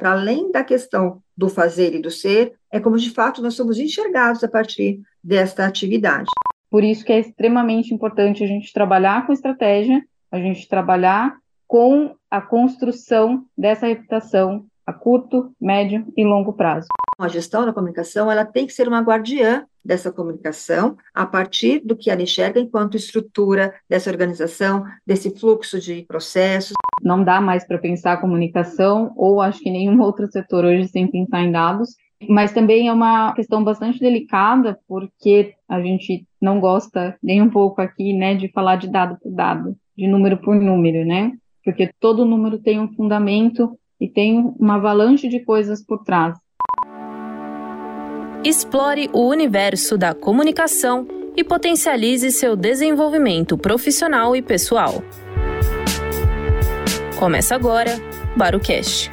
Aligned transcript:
Para 0.00 0.12
além 0.12 0.50
da 0.50 0.64
questão 0.64 1.22
do 1.36 1.50
fazer 1.50 1.94
e 1.94 2.00
do 2.00 2.10
ser, 2.10 2.54
é 2.72 2.80
como 2.80 2.96
de 2.96 3.10
fato 3.10 3.42
nós 3.42 3.52
somos 3.52 3.78
enxergados 3.78 4.42
a 4.42 4.48
partir 4.48 5.02
desta 5.22 5.66
atividade. 5.66 6.26
Por 6.70 6.82
isso 6.82 7.04
que 7.04 7.12
é 7.12 7.18
extremamente 7.18 7.92
importante 7.92 8.42
a 8.42 8.46
gente 8.46 8.72
trabalhar 8.72 9.26
com 9.26 9.32
estratégia, 9.34 10.02
a 10.32 10.38
gente 10.38 10.66
trabalhar 10.66 11.36
com 11.68 12.16
a 12.30 12.40
construção 12.40 13.44
dessa 13.56 13.88
reputação 13.88 14.64
a 14.86 14.92
curto, 14.92 15.54
médio 15.60 16.10
e 16.16 16.24
longo 16.24 16.54
prazo. 16.54 16.88
A 17.18 17.28
gestão 17.28 17.66
da 17.66 17.72
comunicação 17.72 18.32
ela 18.32 18.46
tem 18.46 18.66
que 18.66 18.72
ser 18.72 18.88
uma 18.88 19.02
guardiã 19.02 19.66
dessa 19.84 20.12
comunicação 20.12 20.96
a 21.14 21.26
partir 21.26 21.80
do 21.84 21.96
que 21.96 22.10
ela 22.10 22.22
enxerga 22.22 22.60
enquanto 22.60 22.96
estrutura 22.96 23.74
dessa 23.88 24.10
organização, 24.10 24.84
desse 25.06 25.30
fluxo 25.38 25.80
de 25.80 26.02
processos. 26.02 26.74
Não 27.02 27.22
dá 27.24 27.40
mais 27.40 27.66
para 27.66 27.78
pensar 27.78 28.14
a 28.14 28.20
comunicação, 28.20 29.12
ou 29.16 29.40
acho 29.40 29.60
que 29.60 29.70
nenhum 29.70 30.00
outro 30.02 30.30
setor 30.30 30.64
hoje 30.64 30.88
sem 30.88 31.10
pensar 31.10 31.42
em 31.42 31.52
dados, 31.52 31.94
mas 32.28 32.52
também 32.52 32.88
é 32.88 32.92
uma 32.92 33.32
questão 33.32 33.64
bastante 33.64 33.98
delicada, 33.98 34.78
porque 34.86 35.54
a 35.68 35.80
gente 35.80 36.26
não 36.40 36.60
gosta 36.60 37.16
nem 37.22 37.40
um 37.40 37.48
pouco 37.48 37.80
aqui, 37.80 38.12
né, 38.12 38.34
de 38.34 38.48
falar 38.48 38.76
de 38.76 38.88
dado 38.88 39.18
por 39.20 39.32
dado, 39.32 39.76
de 39.96 40.06
número 40.06 40.36
por 40.38 40.54
número, 40.54 41.06
né? 41.06 41.32
Porque 41.64 41.90
todo 41.98 42.24
número 42.24 42.58
tem 42.58 42.78
um 42.78 42.92
fundamento 42.94 43.78
e 44.00 44.08
tem 44.08 44.38
uma 44.58 44.76
avalanche 44.76 45.28
de 45.28 45.40
coisas 45.40 45.84
por 45.84 46.02
trás. 46.04 46.38
Explore 48.42 49.10
o 49.12 49.28
universo 49.28 49.98
da 49.98 50.14
comunicação 50.14 51.06
e 51.36 51.44
potencialize 51.44 52.32
seu 52.32 52.56
desenvolvimento 52.56 53.58
profissional 53.58 54.34
e 54.34 54.40
pessoal. 54.40 55.02
Começa 57.18 57.54
agora, 57.54 58.00
Barucast. 58.34 59.10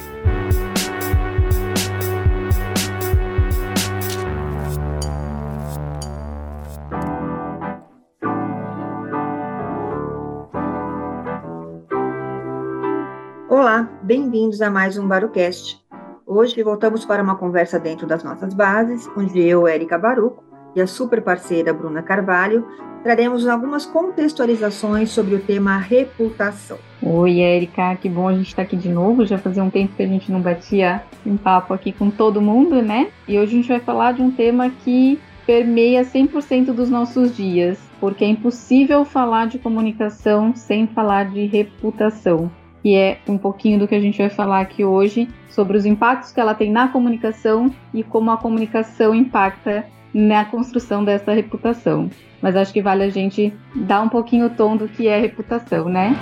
Olá, 13.50 13.90
bem-vindos 14.02 14.62
a 14.62 14.70
mais 14.70 14.96
um 14.96 15.06
Barucast. 15.06 15.86
Hoje 16.30 16.62
voltamos 16.62 17.06
para 17.06 17.22
uma 17.22 17.36
conversa 17.36 17.80
dentro 17.80 18.06
das 18.06 18.22
nossas 18.22 18.52
bases, 18.52 19.08
onde 19.16 19.40
eu, 19.40 19.66
Érica 19.66 19.96
Baruco, 19.96 20.44
e 20.76 20.80
a 20.82 20.86
super 20.86 21.22
parceira 21.22 21.72
Bruna 21.72 22.02
Carvalho 22.02 22.68
traremos 23.02 23.48
algumas 23.48 23.86
contextualizações 23.86 25.08
sobre 25.08 25.36
o 25.36 25.40
tema 25.40 25.78
reputação. 25.78 26.76
Oi, 27.02 27.40
Érica, 27.40 27.96
que 27.96 28.10
bom 28.10 28.28
a 28.28 28.34
gente 28.34 28.48
estar 28.48 28.60
aqui 28.60 28.76
de 28.76 28.90
novo. 28.90 29.24
Já 29.24 29.38
fazia 29.38 29.64
um 29.64 29.70
tempo 29.70 29.96
que 29.96 30.02
a 30.02 30.06
gente 30.06 30.30
não 30.30 30.42
batia 30.42 31.02
um 31.24 31.38
papo 31.38 31.72
aqui 31.72 31.92
com 31.92 32.10
todo 32.10 32.42
mundo, 32.42 32.82
né? 32.82 33.08
E 33.26 33.38
hoje 33.38 33.54
a 33.54 33.56
gente 33.62 33.68
vai 33.70 33.80
falar 33.80 34.12
de 34.12 34.20
um 34.20 34.30
tema 34.30 34.68
que 34.68 35.18
permeia 35.46 36.04
100% 36.04 36.74
dos 36.74 36.90
nossos 36.90 37.34
dias, 37.34 37.78
porque 37.98 38.22
é 38.22 38.28
impossível 38.28 39.02
falar 39.02 39.46
de 39.46 39.58
comunicação 39.58 40.54
sem 40.54 40.86
falar 40.88 41.30
de 41.30 41.46
reputação 41.46 42.50
que 42.82 42.94
é 42.94 43.18
um 43.28 43.38
pouquinho 43.38 43.78
do 43.78 43.88
que 43.88 43.94
a 43.94 44.00
gente 44.00 44.18
vai 44.18 44.30
falar 44.30 44.60
aqui 44.60 44.84
hoje 44.84 45.28
sobre 45.48 45.76
os 45.76 45.84
impactos 45.84 46.32
que 46.32 46.40
ela 46.40 46.54
tem 46.54 46.70
na 46.70 46.88
comunicação 46.88 47.72
e 47.92 48.02
como 48.02 48.30
a 48.30 48.36
comunicação 48.36 49.14
impacta 49.14 49.86
na 50.12 50.44
construção 50.44 51.04
dessa 51.04 51.32
reputação. 51.32 52.10
Mas 52.40 52.56
acho 52.56 52.72
que 52.72 52.80
vale 52.80 53.04
a 53.04 53.10
gente 53.10 53.52
dar 53.74 54.00
um 54.00 54.08
pouquinho 54.08 54.46
o 54.46 54.50
tom 54.50 54.76
do 54.76 54.88
que 54.88 55.08
é 55.08 55.18
reputação, 55.18 55.88
né? 55.88 56.16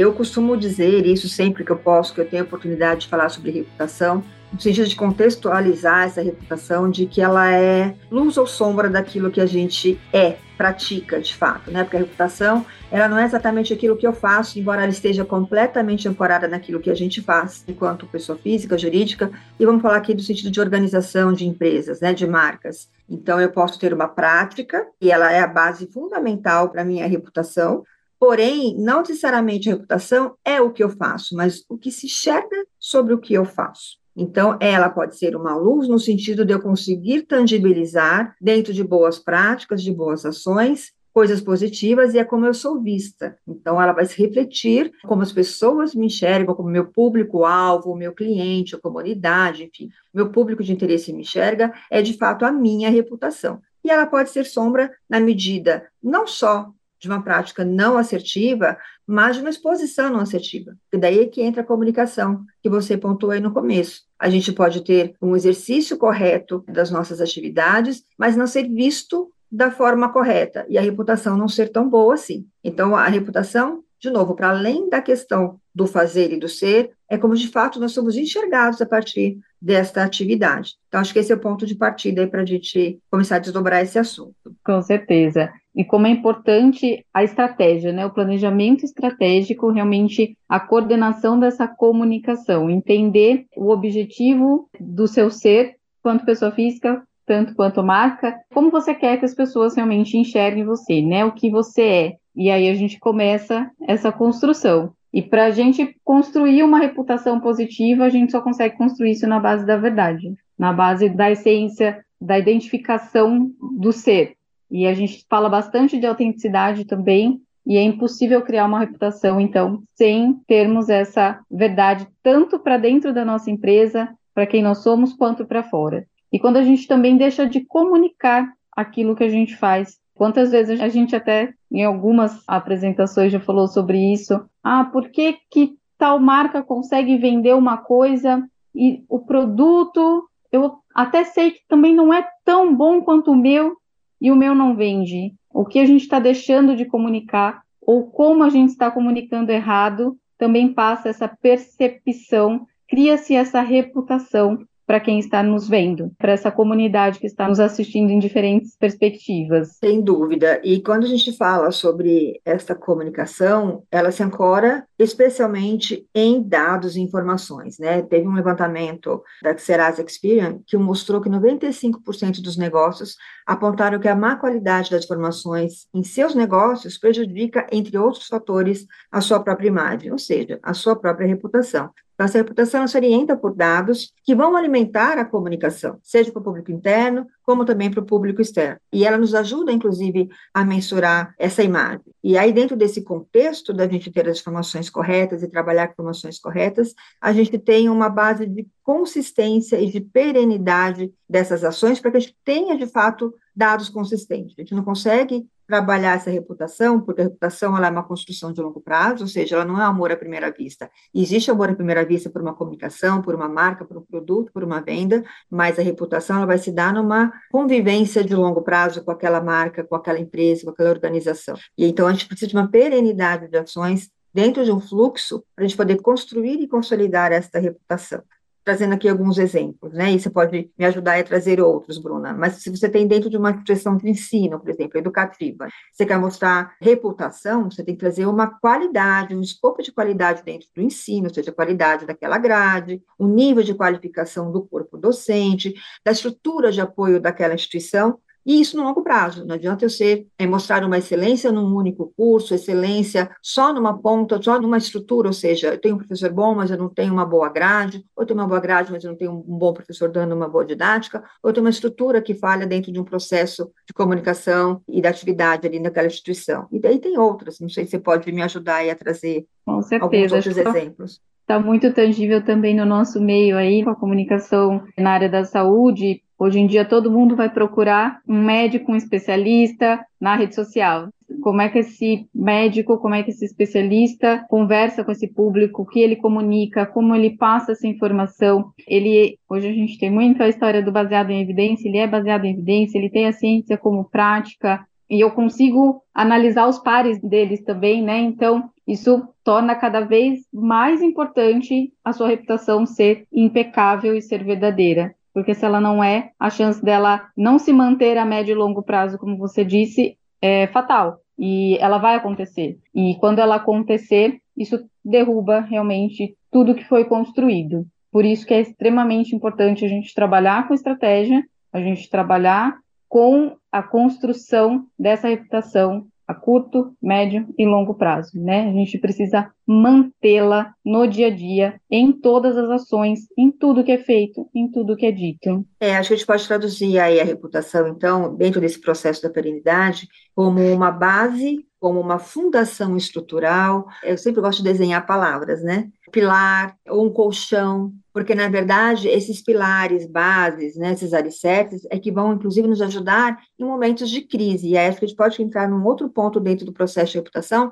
Eu 0.00 0.14
costumo 0.14 0.56
dizer 0.56 1.04
isso 1.04 1.28
sempre 1.28 1.62
que 1.62 1.70
eu 1.70 1.76
posso, 1.76 2.14
que 2.14 2.22
eu 2.22 2.26
tenho 2.26 2.44
oportunidade 2.44 3.02
de 3.02 3.08
falar 3.08 3.28
sobre 3.28 3.50
reputação, 3.50 4.24
no 4.50 4.58
sentido 4.58 4.88
de 4.88 4.96
contextualizar 4.96 6.04
essa 6.04 6.22
reputação 6.22 6.90
de 6.90 7.04
que 7.04 7.20
ela 7.20 7.52
é 7.52 7.94
luz 8.10 8.38
ou 8.38 8.46
sombra 8.46 8.88
daquilo 8.88 9.30
que 9.30 9.42
a 9.42 9.44
gente 9.44 10.00
é, 10.10 10.36
pratica 10.56 11.20
de 11.20 11.34
fato, 11.34 11.70
né? 11.70 11.84
Porque 11.84 11.98
a 11.98 12.00
reputação, 12.00 12.64
ela 12.90 13.08
não 13.08 13.18
é 13.18 13.26
exatamente 13.26 13.74
aquilo 13.74 13.94
que 13.94 14.06
eu 14.06 14.14
faço, 14.14 14.58
embora 14.58 14.80
ela 14.80 14.90
esteja 14.90 15.22
completamente 15.22 16.08
ancorada 16.08 16.48
naquilo 16.48 16.80
que 16.80 16.90
a 16.90 16.94
gente 16.94 17.20
faz, 17.20 17.62
enquanto 17.68 18.06
pessoa 18.06 18.38
física, 18.38 18.78
jurídica, 18.78 19.30
e 19.58 19.66
vamos 19.66 19.82
falar 19.82 19.98
aqui 19.98 20.14
do 20.14 20.22
sentido 20.22 20.50
de 20.50 20.60
organização 20.60 21.30
de 21.30 21.46
empresas, 21.46 22.00
né, 22.00 22.14
de 22.14 22.26
marcas. 22.26 22.88
Então 23.06 23.38
eu 23.38 23.50
posso 23.50 23.78
ter 23.78 23.92
uma 23.92 24.08
prática 24.08 24.86
e 24.98 25.10
ela 25.10 25.30
é 25.30 25.40
a 25.40 25.46
base 25.46 25.86
fundamental 25.88 26.70
para 26.70 26.84
minha 26.86 27.06
reputação, 27.06 27.84
Porém, 28.20 28.76
não 28.78 29.00
necessariamente 29.00 29.70
a 29.70 29.72
reputação 29.72 30.34
é 30.44 30.60
o 30.60 30.70
que 30.70 30.84
eu 30.84 30.90
faço, 30.90 31.34
mas 31.34 31.64
o 31.70 31.78
que 31.78 31.90
se 31.90 32.04
enxerga 32.04 32.66
sobre 32.78 33.14
o 33.14 33.18
que 33.18 33.32
eu 33.32 33.46
faço. 33.46 33.98
Então, 34.14 34.58
ela 34.60 34.90
pode 34.90 35.16
ser 35.16 35.34
uma 35.34 35.56
luz 35.56 35.88
no 35.88 35.98
sentido 35.98 36.44
de 36.44 36.52
eu 36.52 36.60
conseguir 36.60 37.22
tangibilizar, 37.22 38.36
dentro 38.38 38.74
de 38.74 38.84
boas 38.84 39.18
práticas, 39.18 39.82
de 39.82 39.90
boas 39.90 40.26
ações, 40.26 40.92
coisas 41.14 41.40
positivas 41.40 42.12
e 42.12 42.18
é 42.18 42.24
como 42.24 42.44
eu 42.44 42.52
sou 42.52 42.82
vista. 42.82 43.38
Então, 43.48 43.80
ela 43.80 43.94
vai 43.94 44.04
se 44.04 44.20
refletir 44.20 44.92
como 45.04 45.22
as 45.22 45.32
pessoas 45.32 45.94
me 45.94 46.06
enxergam, 46.06 46.54
como 46.54 46.68
meu 46.68 46.88
público-alvo, 46.88 47.96
meu 47.96 48.12
cliente, 48.12 48.74
a 48.74 48.80
comunidade, 48.80 49.64
enfim, 49.64 49.88
meu 50.12 50.30
público 50.30 50.62
de 50.62 50.72
interesse 50.72 51.10
me 51.10 51.22
enxerga, 51.22 51.72
é 51.90 52.02
de 52.02 52.12
fato 52.18 52.44
a 52.44 52.52
minha 52.52 52.90
reputação. 52.90 53.62
E 53.82 53.90
ela 53.90 54.04
pode 54.04 54.28
ser 54.28 54.44
sombra 54.44 54.92
na 55.08 55.18
medida 55.18 55.88
não 56.02 56.26
só 56.26 56.70
de 57.00 57.08
uma 57.08 57.22
prática 57.22 57.64
não 57.64 57.96
assertiva, 57.96 58.76
mas 59.06 59.36
de 59.36 59.42
uma 59.42 59.50
exposição 59.50 60.10
não 60.10 60.20
assertiva. 60.20 60.76
E 60.92 60.98
daí 60.98 61.20
é 61.20 61.26
que 61.26 61.42
entra 61.42 61.62
a 61.62 61.66
comunicação, 61.66 62.44
que 62.62 62.68
você 62.68 62.96
pontuou 62.96 63.32
aí 63.32 63.40
no 63.40 63.52
começo. 63.52 64.02
A 64.18 64.28
gente 64.28 64.52
pode 64.52 64.84
ter 64.84 65.14
um 65.20 65.34
exercício 65.34 65.96
correto 65.96 66.62
das 66.68 66.90
nossas 66.90 67.20
atividades, 67.20 68.04
mas 68.18 68.36
não 68.36 68.46
ser 68.46 68.68
visto 68.68 69.32
da 69.50 69.70
forma 69.70 70.12
correta 70.12 70.64
e 70.68 70.78
a 70.78 70.80
reputação 70.80 71.36
não 71.36 71.48
ser 71.48 71.72
tão 71.72 71.88
boa 71.88 72.14
assim. 72.14 72.46
Então, 72.62 72.94
a 72.94 73.06
reputação, 73.08 73.82
de 73.98 74.10
novo, 74.10 74.36
para 74.36 74.50
além 74.50 74.88
da 74.88 75.02
questão 75.02 75.58
do 75.74 75.86
fazer 75.86 76.32
e 76.32 76.38
do 76.38 76.48
ser, 76.48 76.92
é 77.08 77.18
como 77.18 77.34
de 77.34 77.48
fato 77.48 77.80
nós 77.80 77.92
somos 77.92 78.16
enxergados 78.16 78.80
a 78.80 78.86
partir 78.86 79.38
desta 79.60 80.04
atividade. 80.04 80.74
Então, 80.86 81.00
acho 81.00 81.12
que 81.12 81.18
esse 81.18 81.32
é 81.32 81.34
o 81.34 81.40
ponto 81.40 81.66
de 81.66 81.74
partida 81.74 82.28
para 82.28 82.42
a 82.42 82.46
gente 82.46 83.00
começar 83.10 83.36
a 83.36 83.40
desdobrar 83.40 83.82
esse 83.82 83.98
assunto. 83.98 84.34
Com 84.64 84.80
certeza. 84.80 85.52
E 85.74 85.84
como 85.84 86.06
é 86.06 86.10
importante 86.10 87.04
a 87.14 87.22
estratégia, 87.22 87.92
né? 87.92 88.04
O 88.04 88.12
planejamento 88.12 88.84
estratégico, 88.84 89.70
realmente 89.70 90.36
a 90.48 90.58
coordenação 90.58 91.38
dessa 91.38 91.68
comunicação, 91.68 92.68
entender 92.68 93.46
o 93.56 93.70
objetivo 93.70 94.68
do 94.80 95.06
seu 95.06 95.30
ser, 95.30 95.76
quanto 96.02 96.24
pessoa 96.24 96.50
física, 96.50 97.02
tanto 97.24 97.54
quanto 97.54 97.82
marca, 97.82 98.36
como 98.52 98.70
você 98.70 98.92
quer 98.92 99.18
que 99.18 99.24
as 99.24 99.34
pessoas 99.34 99.76
realmente 99.76 100.18
enxerguem 100.18 100.64
você, 100.64 101.00
né? 101.00 101.24
O 101.24 101.32
que 101.32 101.48
você 101.48 101.82
é. 101.82 102.16
E 102.34 102.50
aí 102.50 102.68
a 102.68 102.74
gente 102.74 102.98
começa 102.98 103.70
essa 103.86 104.10
construção. 104.10 104.92
E 105.12 105.22
para 105.22 105.46
a 105.46 105.50
gente 105.50 105.96
construir 106.04 106.62
uma 106.62 106.78
reputação 106.78 107.40
positiva, 107.40 108.04
a 108.04 108.08
gente 108.08 108.32
só 108.32 108.40
consegue 108.40 108.76
construir 108.76 109.12
isso 109.12 109.26
na 109.26 109.40
base 109.40 109.66
da 109.66 109.76
verdade, 109.76 110.34
na 110.58 110.72
base 110.72 111.08
da 111.08 111.30
essência, 111.30 112.04
da 112.20 112.38
identificação 112.38 113.50
do 113.78 113.92
ser. 113.92 114.36
E 114.70 114.86
a 114.86 114.94
gente 114.94 115.24
fala 115.28 115.48
bastante 115.48 115.98
de 115.98 116.06
autenticidade 116.06 116.84
também, 116.84 117.40
e 117.66 117.76
é 117.76 117.82
impossível 117.82 118.42
criar 118.42 118.66
uma 118.66 118.80
reputação, 118.80 119.40
então, 119.40 119.82
sem 119.94 120.34
termos 120.46 120.88
essa 120.88 121.40
verdade, 121.50 122.08
tanto 122.22 122.58
para 122.58 122.78
dentro 122.78 123.12
da 123.12 123.24
nossa 123.24 123.50
empresa, 123.50 124.08
para 124.34 124.46
quem 124.46 124.62
nós 124.62 124.78
somos, 124.78 125.12
quanto 125.12 125.44
para 125.44 125.62
fora. 125.62 126.06
E 126.32 126.38
quando 126.38 126.56
a 126.56 126.62
gente 126.62 126.86
também 126.86 127.16
deixa 127.16 127.46
de 127.46 127.60
comunicar 127.60 128.50
aquilo 128.76 129.16
que 129.16 129.24
a 129.24 129.28
gente 129.28 129.56
faz 129.56 130.00
Quantas 130.20 130.50
vezes 130.50 130.78
a 130.82 130.88
gente 130.90 131.16
até 131.16 131.54
em 131.72 131.82
algumas 131.82 132.44
apresentações 132.46 133.32
já 133.32 133.40
falou 133.40 133.66
sobre 133.66 134.12
isso? 134.12 134.38
Ah, 134.62 134.84
por 134.84 135.08
que, 135.08 135.38
que 135.50 135.78
tal 135.96 136.20
marca 136.20 136.62
consegue 136.62 137.16
vender 137.16 137.54
uma 137.54 137.78
coisa 137.78 138.46
e 138.74 139.02
o 139.08 139.20
produto 139.20 140.28
eu 140.52 140.74
até 140.94 141.24
sei 141.24 141.52
que 141.52 141.60
também 141.66 141.94
não 141.94 142.12
é 142.12 142.28
tão 142.44 142.76
bom 142.76 143.00
quanto 143.00 143.30
o 143.30 143.34
meu 143.34 143.78
e 144.20 144.30
o 144.30 144.36
meu 144.36 144.54
não 144.54 144.76
vende? 144.76 145.34
O 145.52 145.64
que 145.64 145.78
a 145.78 145.86
gente 145.86 146.02
está 146.02 146.18
deixando 146.18 146.76
de 146.76 146.84
comunicar 146.84 147.62
ou 147.80 148.10
como 148.10 148.44
a 148.44 148.50
gente 148.50 148.70
está 148.70 148.90
comunicando 148.90 149.50
errado 149.50 150.16
também 150.38 150.72
passa 150.72 151.08
essa 151.08 151.28
percepção, 151.28 152.66
cria-se 152.88 153.34
essa 153.34 153.60
reputação 153.60 154.58
para 154.90 154.98
quem 154.98 155.20
está 155.20 155.40
nos 155.40 155.68
vendo, 155.68 156.10
para 156.18 156.32
essa 156.32 156.50
comunidade 156.50 157.20
que 157.20 157.26
está 157.28 157.46
nos 157.46 157.60
assistindo 157.60 158.10
em 158.10 158.18
diferentes 158.18 158.76
perspectivas. 158.76 159.76
Sem 159.76 160.02
dúvida. 160.02 160.60
E 160.64 160.82
quando 160.82 161.04
a 161.04 161.08
gente 161.08 161.30
fala 161.36 161.70
sobre 161.70 162.40
essa 162.44 162.74
comunicação, 162.74 163.84
ela 163.88 164.10
se 164.10 164.20
ancora 164.20 164.84
especialmente 164.98 166.04
em 166.12 166.42
dados 166.42 166.96
e 166.96 167.00
informações, 167.00 167.78
né? 167.78 168.02
Teve 168.02 168.26
um 168.26 168.34
levantamento 168.34 169.22
da 169.40 169.56
Serasa 169.56 170.02
Experian 170.02 170.58
que 170.66 170.76
mostrou 170.76 171.20
que 171.20 171.30
95% 171.30 172.42
dos 172.42 172.56
negócios 172.56 173.14
apontaram 173.46 174.00
que 174.00 174.08
a 174.08 174.16
má 174.16 174.34
qualidade 174.34 174.90
das 174.90 175.04
informações 175.04 175.86
em 175.94 176.02
seus 176.02 176.34
negócios 176.34 176.98
prejudica, 176.98 177.64
entre 177.70 177.96
outros 177.96 178.26
fatores, 178.26 178.88
a 179.10 179.20
sua 179.20 179.38
própria 179.38 179.68
imagem, 179.68 180.10
ou 180.10 180.18
seja, 180.18 180.58
a 180.64 180.74
sua 180.74 180.96
própria 180.96 181.28
reputação. 181.28 181.90
Nossa 182.20 182.36
reputação 182.36 182.86
se 182.86 182.98
orienta 182.98 183.34
por 183.34 183.54
dados 183.54 184.12
que 184.22 184.34
vão 184.34 184.54
alimentar 184.54 185.16
a 185.16 185.24
comunicação, 185.24 185.98
seja 186.02 186.30
para 186.30 186.40
o 186.40 186.44
público 186.44 186.70
interno, 186.70 187.26
como 187.42 187.64
também 187.64 187.90
para 187.90 188.00
o 188.00 188.04
público 188.04 188.42
externo. 188.42 188.78
E 188.92 189.06
ela 189.06 189.16
nos 189.16 189.34
ajuda, 189.34 189.72
inclusive, 189.72 190.28
a 190.52 190.62
mensurar 190.62 191.34
essa 191.38 191.62
imagem. 191.62 192.04
E 192.22 192.36
aí, 192.36 192.52
dentro 192.52 192.76
desse 192.76 193.02
contexto 193.02 193.72
da 193.72 193.88
gente 193.88 194.10
ter 194.10 194.28
as 194.28 194.38
informações 194.38 194.90
corretas 194.90 195.42
e 195.42 195.48
trabalhar 195.48 195.86
com 195.86 195.94
informações 195.94 196.38
corretas, 196.38 196.94
a 197.18 197.32
gente 197.32 197.58
tem 197.58 197.88
uma 197.88 198.10
base 198.10 198.44
de 198.44 198.68
consistência 198.84 199.80
e 199.80 199.90
de 199.90 200.02
perenidade 200.02 201.10
dessas 201.26 201.64
ações 201.64 202.00
para 202.00 202.10
que 202.10 202.16
a 202.18 202.20
gente 202.20 202.36
tenha, 202.44 202.76
de 202.76 202.86
fato, 202.86 203.32
dados 203.60 203.90
consistentes. 203.90 204.54
A 204.56 204.62
gente 204.62 204.74
não 204.74 204.82
consegue 204.82 205.46
trabalhar 205.66 206.16
essa 206.16 206.30
reputação, 206.30 206.98
porque 206.98 207.20
a 207.20 207.24
reputação 207.24 207.76
ela 207.76 207.88
é 207.88 207.90
uma 207.90 208.02
construção 208.02 208.54
de 208.54 208.60
longo 208.60 208.80
prazo, 208.80 209.24
ou 209.24 209.28
seja, 209.28 209.54
ela 209.54 209.66
não 209.66 209.78
é 209.78 209.84
amor 209.84 210.10
à 210.10 210.16
primeira 210.16 210.50
vista. 210.50 210.90
Existe 211.14 211.50
amor 211.50 211.68
à 211.68 211.74
primeira 211.74 212.02
vista 212.02 212.30
por 212.30 212.40
uma 212.40 212.54
comunicação, 212.54 213.20
por 213.20 213.34
uma 213.34 213.50
marca, 213.50 213.84
por 213.84 213.98
um 213.98 214.00
produto, 214.00 214.50
por 214.50 214.64
uma 214.64 214.80
venda, 214.80 215.22
mas 215.50 215.78
a 215.78 215.82
reputação 215.82 216.38
ela 216.38 216.46
vai 216.46 216.56
se 216.56 216.72
dar 216.72 216.94
numa 216.94 217.30
convivência 217.52 218.24
de 218.24 218.34
longo 218.34 218.62
prazo 218.62 219.04
com 219.04 219.10
aquela 219.10 219.42
marca, 219.42 219.84
com 219.84 219.94
aquela 219.94 220.18
empresa, 220.18 220.64
com 220.64 220.70
aquela 220.70 220.90
organização. 220.90 221.54
E 221.76 221.84
então 221.84 222.06
a 222.08 222.12
gente 222.12 222.26
precisa 222.26 222.48
de 222.48 222.56
uma 222.56 222.68
perenidade 222.68 223.46
de 223.46 223.58
ações 223.58 224.10
dentro 224.32 224.64
de 224.64 224.72
um 224.72 224.80
fluxo 224.80 225.44
para 225.54 225.66
a 225.66 225.68
gente 225.68 225.76
poder 225.76 226.00
construir 226.00 226.62
e 226.62 226.66
consolidar 226.66 227.30
esta 227.30 227.58
reputação 227.58 228.22
trazendo 228.64 228.94
aqui 228.94 229.08
alguns 229.08 229.38
exemplos, 229.38 229.92
né? 229.92 230.12
E 230.12 230.20
você 230.20 230.30
pode 230.30 230.70
me 230.78 230.84
ajudar 230.84 231.18
a 231.18 231.24
trazer 231.24 231.60
outros, 231.60 231.98
Bruna. 231.98 232.32
Mas 232.32 232.62
se 232.62 232.70
você 232.70 232.88
tem 232.88 233.06
dentro 233.06 233.30
de 233.30 233.36
uma 233.36 233.50
instituição 233.50 233.96
de 233.96 234.08
ensino, 234.08 234.60
por 234.60 234.70
exemplo, 234.70 234.98
educativa, 234.98 235.68
você 235.92 236.06
quer 236.06 236.18
mostrar 236.18 236.74
reputação, 236.80 237.70
você 237.70 237.82
tem 237.82 237.94
que 237.94 238.00
trazer 238.00 238.26
uma 238.26 238.46
qualidade, 238.46 239.34
um 239.34 239.40
escopo 239.40 239.82
de 239.82 239.92
qualidade 239.92 240.42
dentro 240.42 240.68
do 240.74 240.82
ensino, 240.82 241.28
ou 241.28 241.34
seja, 241.34 241.50
a 241.50 241.54
qualidade 241.54 242.06
daquela 242.06 242.38
grade, 242.38 243.02
o 243.18 243.26
nível 243.26 243.62
de 243.62 243.74
qualificação 243.74 244.52
do 244.52 244.62
corpo 244.62 244.96
docente, 244.96 245.74
da 246.04 246.12
estrutura 246.12 246.70
de 246.70 246.80
apoio 246.80 247.20
daquela 247.20 247.54
instituição, 247.54 248.18
e 248.50 248.60
isso 248.60 248.76
no 248.76 248.82
longo 248.82 249.00
prazo. 249.00 249.46
Não 249.46 249.54
adianta 249.54 249.84
eu 249.84 249.88
ser 249.88 250.26
é, 250.36 250.44
mostrar 250.44 250.84
uma 250.84 250.98
excelência 250.98 251.52
num 251.52 251.72
único 251.72 252.12
curso, 252.16 252.52
excelência 252.52 253.30
só 253.40 253.72
numa 253.72 253.96
ponta, 253.96 254.42
só 254.42 254.60
numa 254.60 254.76
estrutura, 254.76 255.28
ou 255.28 255.32
seja, 255.32 255.68
eu 255.68 255.78
tenho 255.78 255.94
um 255.94 255.98
professor 255.98 256.32
bom, 256.32 256.52
mas 256.56 256.68
eu 256.68 256.76
não 256.76 256.88
tenho 256.88 257.12
uma 257.12 257.24
boa 257.24 257.48
grade, 257.48 258.04
ou 258.16 258.24
eu 258.24 258.26
tenho 258.26 258.40
uma 258.40 258.48
boa 258.48 258.58
grade, 258.58 258.90
mas 258.90 259.04
eu 259.04 259.10
não 259.10 259.16
tenho 259.16 259.30
um 259.30 259.56
bom 259.56 259.72
professor 259.72 260.10
dando 260.10 260.34
uma 260.34 260.48
boa 260.48 260.64
didática, 260.64 261.22
ou 261.40 261.50
eu 261.50 261.54
tenho 261.54 261.64
uma 261.64 261.70
estrutura 261.70 262.20
que 262.20 262.34
falha 262.34 262.66
dentro 262.66 262.90
de 262.90 262.98
um 262.98 263.04
processo 263.04 263.70
de 263.86 263.94
comunicação 263.94 264.82
e 264.88 265.00
da 265.00 265.10
atividade 265.10 265.68
ali 265.68 265.78
naquela 265.78 266.08
instituição. 266.08 266.66
E 266.72 266.80
daí 266.80 266.98
tem 266.98 267.16
outras, 267.16 267.60
não 267.60 267.68
sei 267.68 267.84
se 267.84 267.92
você 267.92 267.98
pode 268.00 268.32
me 268.32 268.42
ajudar 268.42 268.82
a 268.90 268.94
trazer 268.96 269.46
Com 269.64 269.80
certeza, 269.80 270.04
alguns 270.04 270.32
outros 270.32 270.56
tá 270.56 270.70
exemplos 270.70 271.20
está 271.50 271.58
muito 271.58 271.92
tangível 271.92 272.44
também 272.44 272.76
no 272.76 272.86
nosso 272.86 273.20
meio 273.20 273.56
aí, 273.56 273.82
com 273.82 273.90
a 273.90 273.96
comunicação 273.96 274.84
na 274.96 275.10
área 275.10 275.28
da 275.28 275.44
saúde, 275.44 276.22
Hoje 276.42 276.58
em 276.58 276.66
dia 276.66 276.86
todo 276.86 277.10
mundo 277.10 277.36
vai 277.36 277.50
procurar 277.50 278.22
um 278.26 278.42
médico, 278.42 278.90
um 278.90 278.96
especialista 278.96 280.02
na 280.18 280.36
rede 280.36 280.54
social. 280.54 281.10
Como 281.42 281.60
é 281.60 281.68
que 281.68 281.80
esse 281.80 282.26
médico, 282.34 282.96
como 282.96 283.14
é 283.14 283.22
que 283.22 283.30
esse 283.30 283.44
especialista 283.44 284.42
conversa 284.48 285.04
com 285.04 285.12
esse 285.12 285.28
público, 285.28 285.82
o 285.82 285.86
que 285.86 286.00
ele 286.00 286.16
comunica, 286.16 286.86
como 286.86 287.14
ele 287.14 287.36
passa 287.36 287.72
essa 287.72 287.86
informação. 287.86 288.72
Ele, 288.88 289.38
hoje 289.50 289.68
a 289.68 289.72
gente 289.74 289.98
tem 289.98 290.10
muito 290.10 290.42
a 290.42 290.48
história 290.48 290.82
do 290.82 290.90
baseado 290.90 291.28
em 291.28 291.42
evidência, 291.42 291.86
ele 291.86 291.98
é 291.98 292.06
baseado 292.06 292.46
em 292.46 292.52
evidência, 292.54 292.96
ele 292.96 293.10
tem 293.10 293.26
a 293.26 293.32
ciência 293.32 293.76
como 293.76 294.08
prática, 294.08 294.82
e 295.10 295.20
eu 295.20 295.32
consigo 295.32 296.02
analisar 296.14 296.66
os 296.66 296.78
pares 296.78 297.20
deles 297.20 297.62
também, 297.62 298.00
né? 298.02 298.18
Então, 298.18 298.70
isso 298.86 299.28
torna 299.44 299.74
cada 299.74 300.00
vez 300.00 300.40
mais 300.50 301.02
importante 301.02 301.92
a 302.02 302.14
sua 302.14 302.28
reputação 302.28 302.86
ser 302.86 303.26
impecável 303.30 304.14
e 304.14 304.22
ser 304.22 304.42
verdadeira 304.42 305.14
porque 305.32 305.54
se 305.54 305.64
ela 305.64 305.80
não 305.80 306.02
é, 306.02 306.30
a 306.38 306.50
chance 306.50 306.82
dela 306.82 307.28
não 307.36 307.58
se 307.58 307.72
manter 307.72 308.18
a 308.18 308.24
médio 308.24 308.52
e 308.52 308.54
longo 308.54 308.82
prazo, 308.82 309.18
como 309.18 309.36
você 309.36 309.64
disse, 309.64 310.16
é 310.40 310.66
fatal. 310.68 311.18
E 311.38 311.78
ela 311.78 311.98
vai 311.98 312.16
acontecer. 312.16 312.78
E 312.94 313.16
quando 313.18 313.38
ela 313.38 313.56
acontecer, 313.56 314.40
isso 314.56 314.78
derruba 315.04 315.60
realmente 315.60 316.36
tudo 316.50 316.74
que 316.74 316.84
foi 316.84 317.04
construído. 317.04 317.86
Por 318.12 318.24
isso 318.24 318.46
que 318.46 318.52
é 318.52 318.60
extremamente 318.60 319.34
importante 319.34 319.84
a 319.84 319.88
gente 319.88 320.14
trabalhar 320.14 320.66
com 320.66 320.74
estratégia, 320.74 321.42
a 321.72 321.80
gente 321.80 322.10
trabalhar 322.10 322.76
com 323.08 323.56
a 323.72 323.82
construção 323.82 324.84
dessa 324.98 325.28
reputação 325.28 326.06
a 326.30 326.34
curto, 326.34 326.94
médio 327.02 327.48
e 327.58 327.66
longo 327.66 327.94
prazo, 327.94 328.40
né? 328.40 328.68
A 328.68 328.72
gente 328.72 328.96
precisa 328.98 329.50
mantê-la 329.70 330.74
no 330.84 331.06
dia 331.06 331.28
a 331.28 331.30
dia, 331.30 331.80
em 331.88 332.10
todas 332.10 332.56
as 332.56 332.68
ações, 332.68 333.20
em 333.38 333.52
tudo 333.52 333.84
que 333.84 333.92
é 333.92 333.98
feito, 333.98 334.48
em 334.52 334.68
tudo 334.68 334.96
que 334.96 335.06
é 335.06 335.12
dito. 335.12 335.64
É, 335.78 335.96
acho 335.96 336.08
que 336.08 336.14
a 336.14 336.16
gente 336.16 336.26
pode 336.26 336.48
traduzir 336.48 336.98
aí 336.98 337.20
a 337.20 337.24
reputação, 337.24 337.86
então, 337.86 338.34
dentro 338.34 338.60
desse 338.60 338.80
processo 338.80 339.22
da 339.22 339.30
perenidade, 339.30 340.08
como 340.34 340.60
uma 340.60 340.90
base, 340.90 341.64
como 341.78 341.98
uma 341.98 342.18
fundação 342.18 342.96
estrutural. 342.96 343.86
Eu 344.02 344.18
sempre 344.18 344.42
gosto 344.42 344.58
de 344.58 344.70
desenhar 344.70 345.06
palavras, 345.06 345.62
né? 345.62 345.88
Pilar 346.12 346.76
ou 346.88 347.06
um 347.06 347.12
colchão, 347.12 347.92
porque 348.12 348.34
na 348.34 348.48
verdade 348.48 349.08
esses 349.08 349.40
pilares, 349.42 350.04
bases, 350.04 350.76
né, 350.76 350.92
esses 350.92 351.14
alicerces, 351.14 351.86
é 351.90 351.98
que 351.98 352.10
vão 352.10 352.34
inclusive 352.34 352.68
nos 352.68 352.82
ajudar 352.82 353.38
em 353.58 353.64
momentos 353.64 354.10
de 354.10 354.20
crise. 354.22 354.68
E 354.68 354.76
aí 354.76 354.88
acho 354.88 354.98
que 354.98 355.04
a 355.04 355.08
gente 355.08 355.16
pode 355.16 355.40
entrar 355.42 355.68
num 355.68 355.84
outro 355.86 356.10
ponto 356.10 356.38
dentro 356.40 356.66
do 356.66 356.72
processo 356.72 357.12
de 357.12 357.18
reputação, 357.18 357.70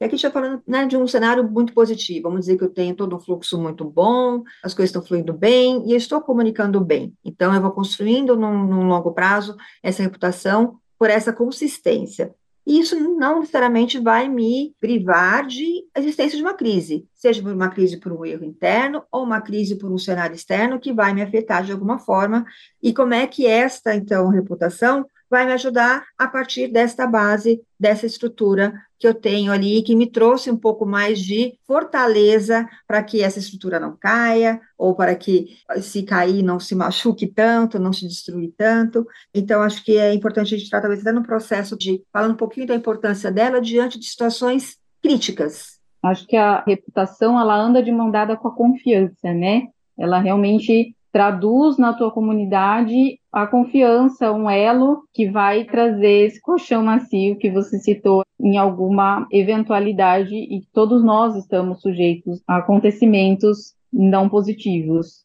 e 0.00 0.04
aqui 0.04 0.14
está 0.14 0.30
falando 0.30 0.62
né, 0.66 0.86
de 0.86 0.96
um 0.96 1.06
cenário 1.06 1.46
muito 1.48 1.74
positivo. 1.74 2.30
Vamos 2.30 2.40
dizer 2.40 2.56
que 2.56 2.64
eu 2.64 2.70
tenho 2.70 2.94
todo 2.94 3.14
um 3.14 3.20
fluxo 3.20 3.60
muito 3.60 3.84
bom, 3.84 4.42
as 4.64 4.72
coisas 4.72 4.88
estão 4.88 5.02
fluindo 5.02 5.34
bem 5.34 5.86
e 5.86 5.92
eu 5.92 5.96
estou 5.98 6.22
comunicando 6.22 6.80
bem. 6.80 7.12
Então, 7.22 7.54
eu 7.54 7.60
vou 7.60 7.70
construindo 7.70 8.34
num, 8.34 8.66
num 8.66 8.88
longo 8.88 9.12
prazo 9.12 9.56
essa 9.82 10.02
reputação 10.02 10.78
por 10.98 11.10
essa 11.10 11.34
consistência. 11.34 12.34
E 12.66 12.78
isso 12.78 12.98
não 12.98 13.40
necessariamente 13.40 13.98
vai 13.98 14.28
me 14.28 14.74
privar 14.80 15.46
de 15.46 15.84
existência 15.94 16.36
de 16.36 16.42
uma 16.42 16.54
crise, 16.54 17.06
seja 17.14 17.42
por 17.42 17.52
uma 17.52 17.68
crise 17.68 17.98
por 17.98 18.12
um 18.12 18.24
erro 18.24 18.44
interno 18.44 19.02
ou 19.10 19.22
uma 19.22 19.40
crise 19.40 19.76
por 19.76 19.90
um 19.90 19.98
cenário 19.98 20.34
externo 20.34 20.78
que 20.78 20.92
vai 20.92 21.12
me 21.12 21.20
afetar 21.20 21.62
de 21.62 21.72
alguma 21.72 21.98
forma. 21.98 22.44
E 22.82 22.94
como 22.94 23.12
é 23.12 23.26
que 23.26 23.46
esta, 23.46 23.94
então, 23.94 24.28
reputação 24.28 25.04
vai 25.28 25.46
me 25.46 25.52
ajudar 25.52 26.06
a 26.18 26.26
partir 26.26 26.68
desta 26.68 27.06
base, 27.06 27.62
dessa 27.78 28.06
estrutura 28.06 28.74
que 29.00 29.08
eu 29.08 29.14
tenho 29.14 29.50
ali, 29.50 29.82
que 29.82 29.96
me 29.96 30.06
trouxe 30.06 30.50
um 30.50 30.56
pouco 30.56 30.84
mais 30.84 31.18
de 31.18 31.58
fortaleza 31.66 32.68
para 32.86 33.02
que 33.02 33.22
essa 33.22 33.38
estrutura 33.38 33.80
não 33.80 33.96
caia, 33.96 34.60
ou 34.76 34.94
para 34.94 35.14
que, 35.14 35.56
se 35.80 36.02
cair, 36.02 36.42
não 36.42 36.60
se 36.60 36.74
machuque 36.74 37.26
tanto, 37.26 37.78
não 37.78 37.94
se 37.94 38.06
destruir 38.06 38.52
tanto. 38.58 39.06
Então, 39.34 39.62
acho 39.62 39.82
que 39.82 39.96
é 39.96 40.12
importante 40.12 40.54
a 40.54 40.58
gente 40.58 40.66
estar, 40.66 40.82
talvez, 40.82 41.00
até 41.00 41.12
no 41.12 41.22
processo 41.22 41.78
de, 41.78 42.02
falando 42.12 42.32
um 42.32 42.36
pouquinho 42.36 42.66
da 42.66 42.74
importância 42.74 43.32
dela 43.32 43.58
diante 43.58 43.98
de 43.98 44.04
situações 44.04 44.76
críticas. 45.02 45.80
Acho 46.02 46.26
que 46.26 46.36
a 46.36 46.62
reputação, 46.66 47.40
ela 47.40 47.56
anda 47.56 47.82
de 47.82 47.90
mão 47.90 48.10
dada 48.10 48.36
com 48.36 48.48
a 48.48 48.54
confiança, 48.54 49.32
né? 49.32 49.68
Ela 49.98 50.18
realmente 50.18 50.94
traduz 51.12 51.78
na 51.78 51.92
tua 51.92 52.10
comunidade 52.10 53.18
a 53.32 53.46
confiança, 53.46 54.32
um 54.32 54.50
elo 54.50 55.02
que 55.12 55.28
vai 55.28 55.64
trazer 55.64 56.26
esse 56.26 56.40
colchão 56.40 56.84
macio 56.84 57.38
que 57.38 57.50
você 57.50 57.78
citou 57.78 58.22
em 58.40 58.58
alguma 58.58 59.26
eventualidade 59.30 60.34
e 60.34 60.62
todos 60.72 61.04
nós 61.04 61.36
estamos 61.36 61.80
sujeitos 61.80 62.40
a 62.46 62.58
acontecimentos 62.58 63.74
não 63.92 64.28
positivos. 64.28 65.24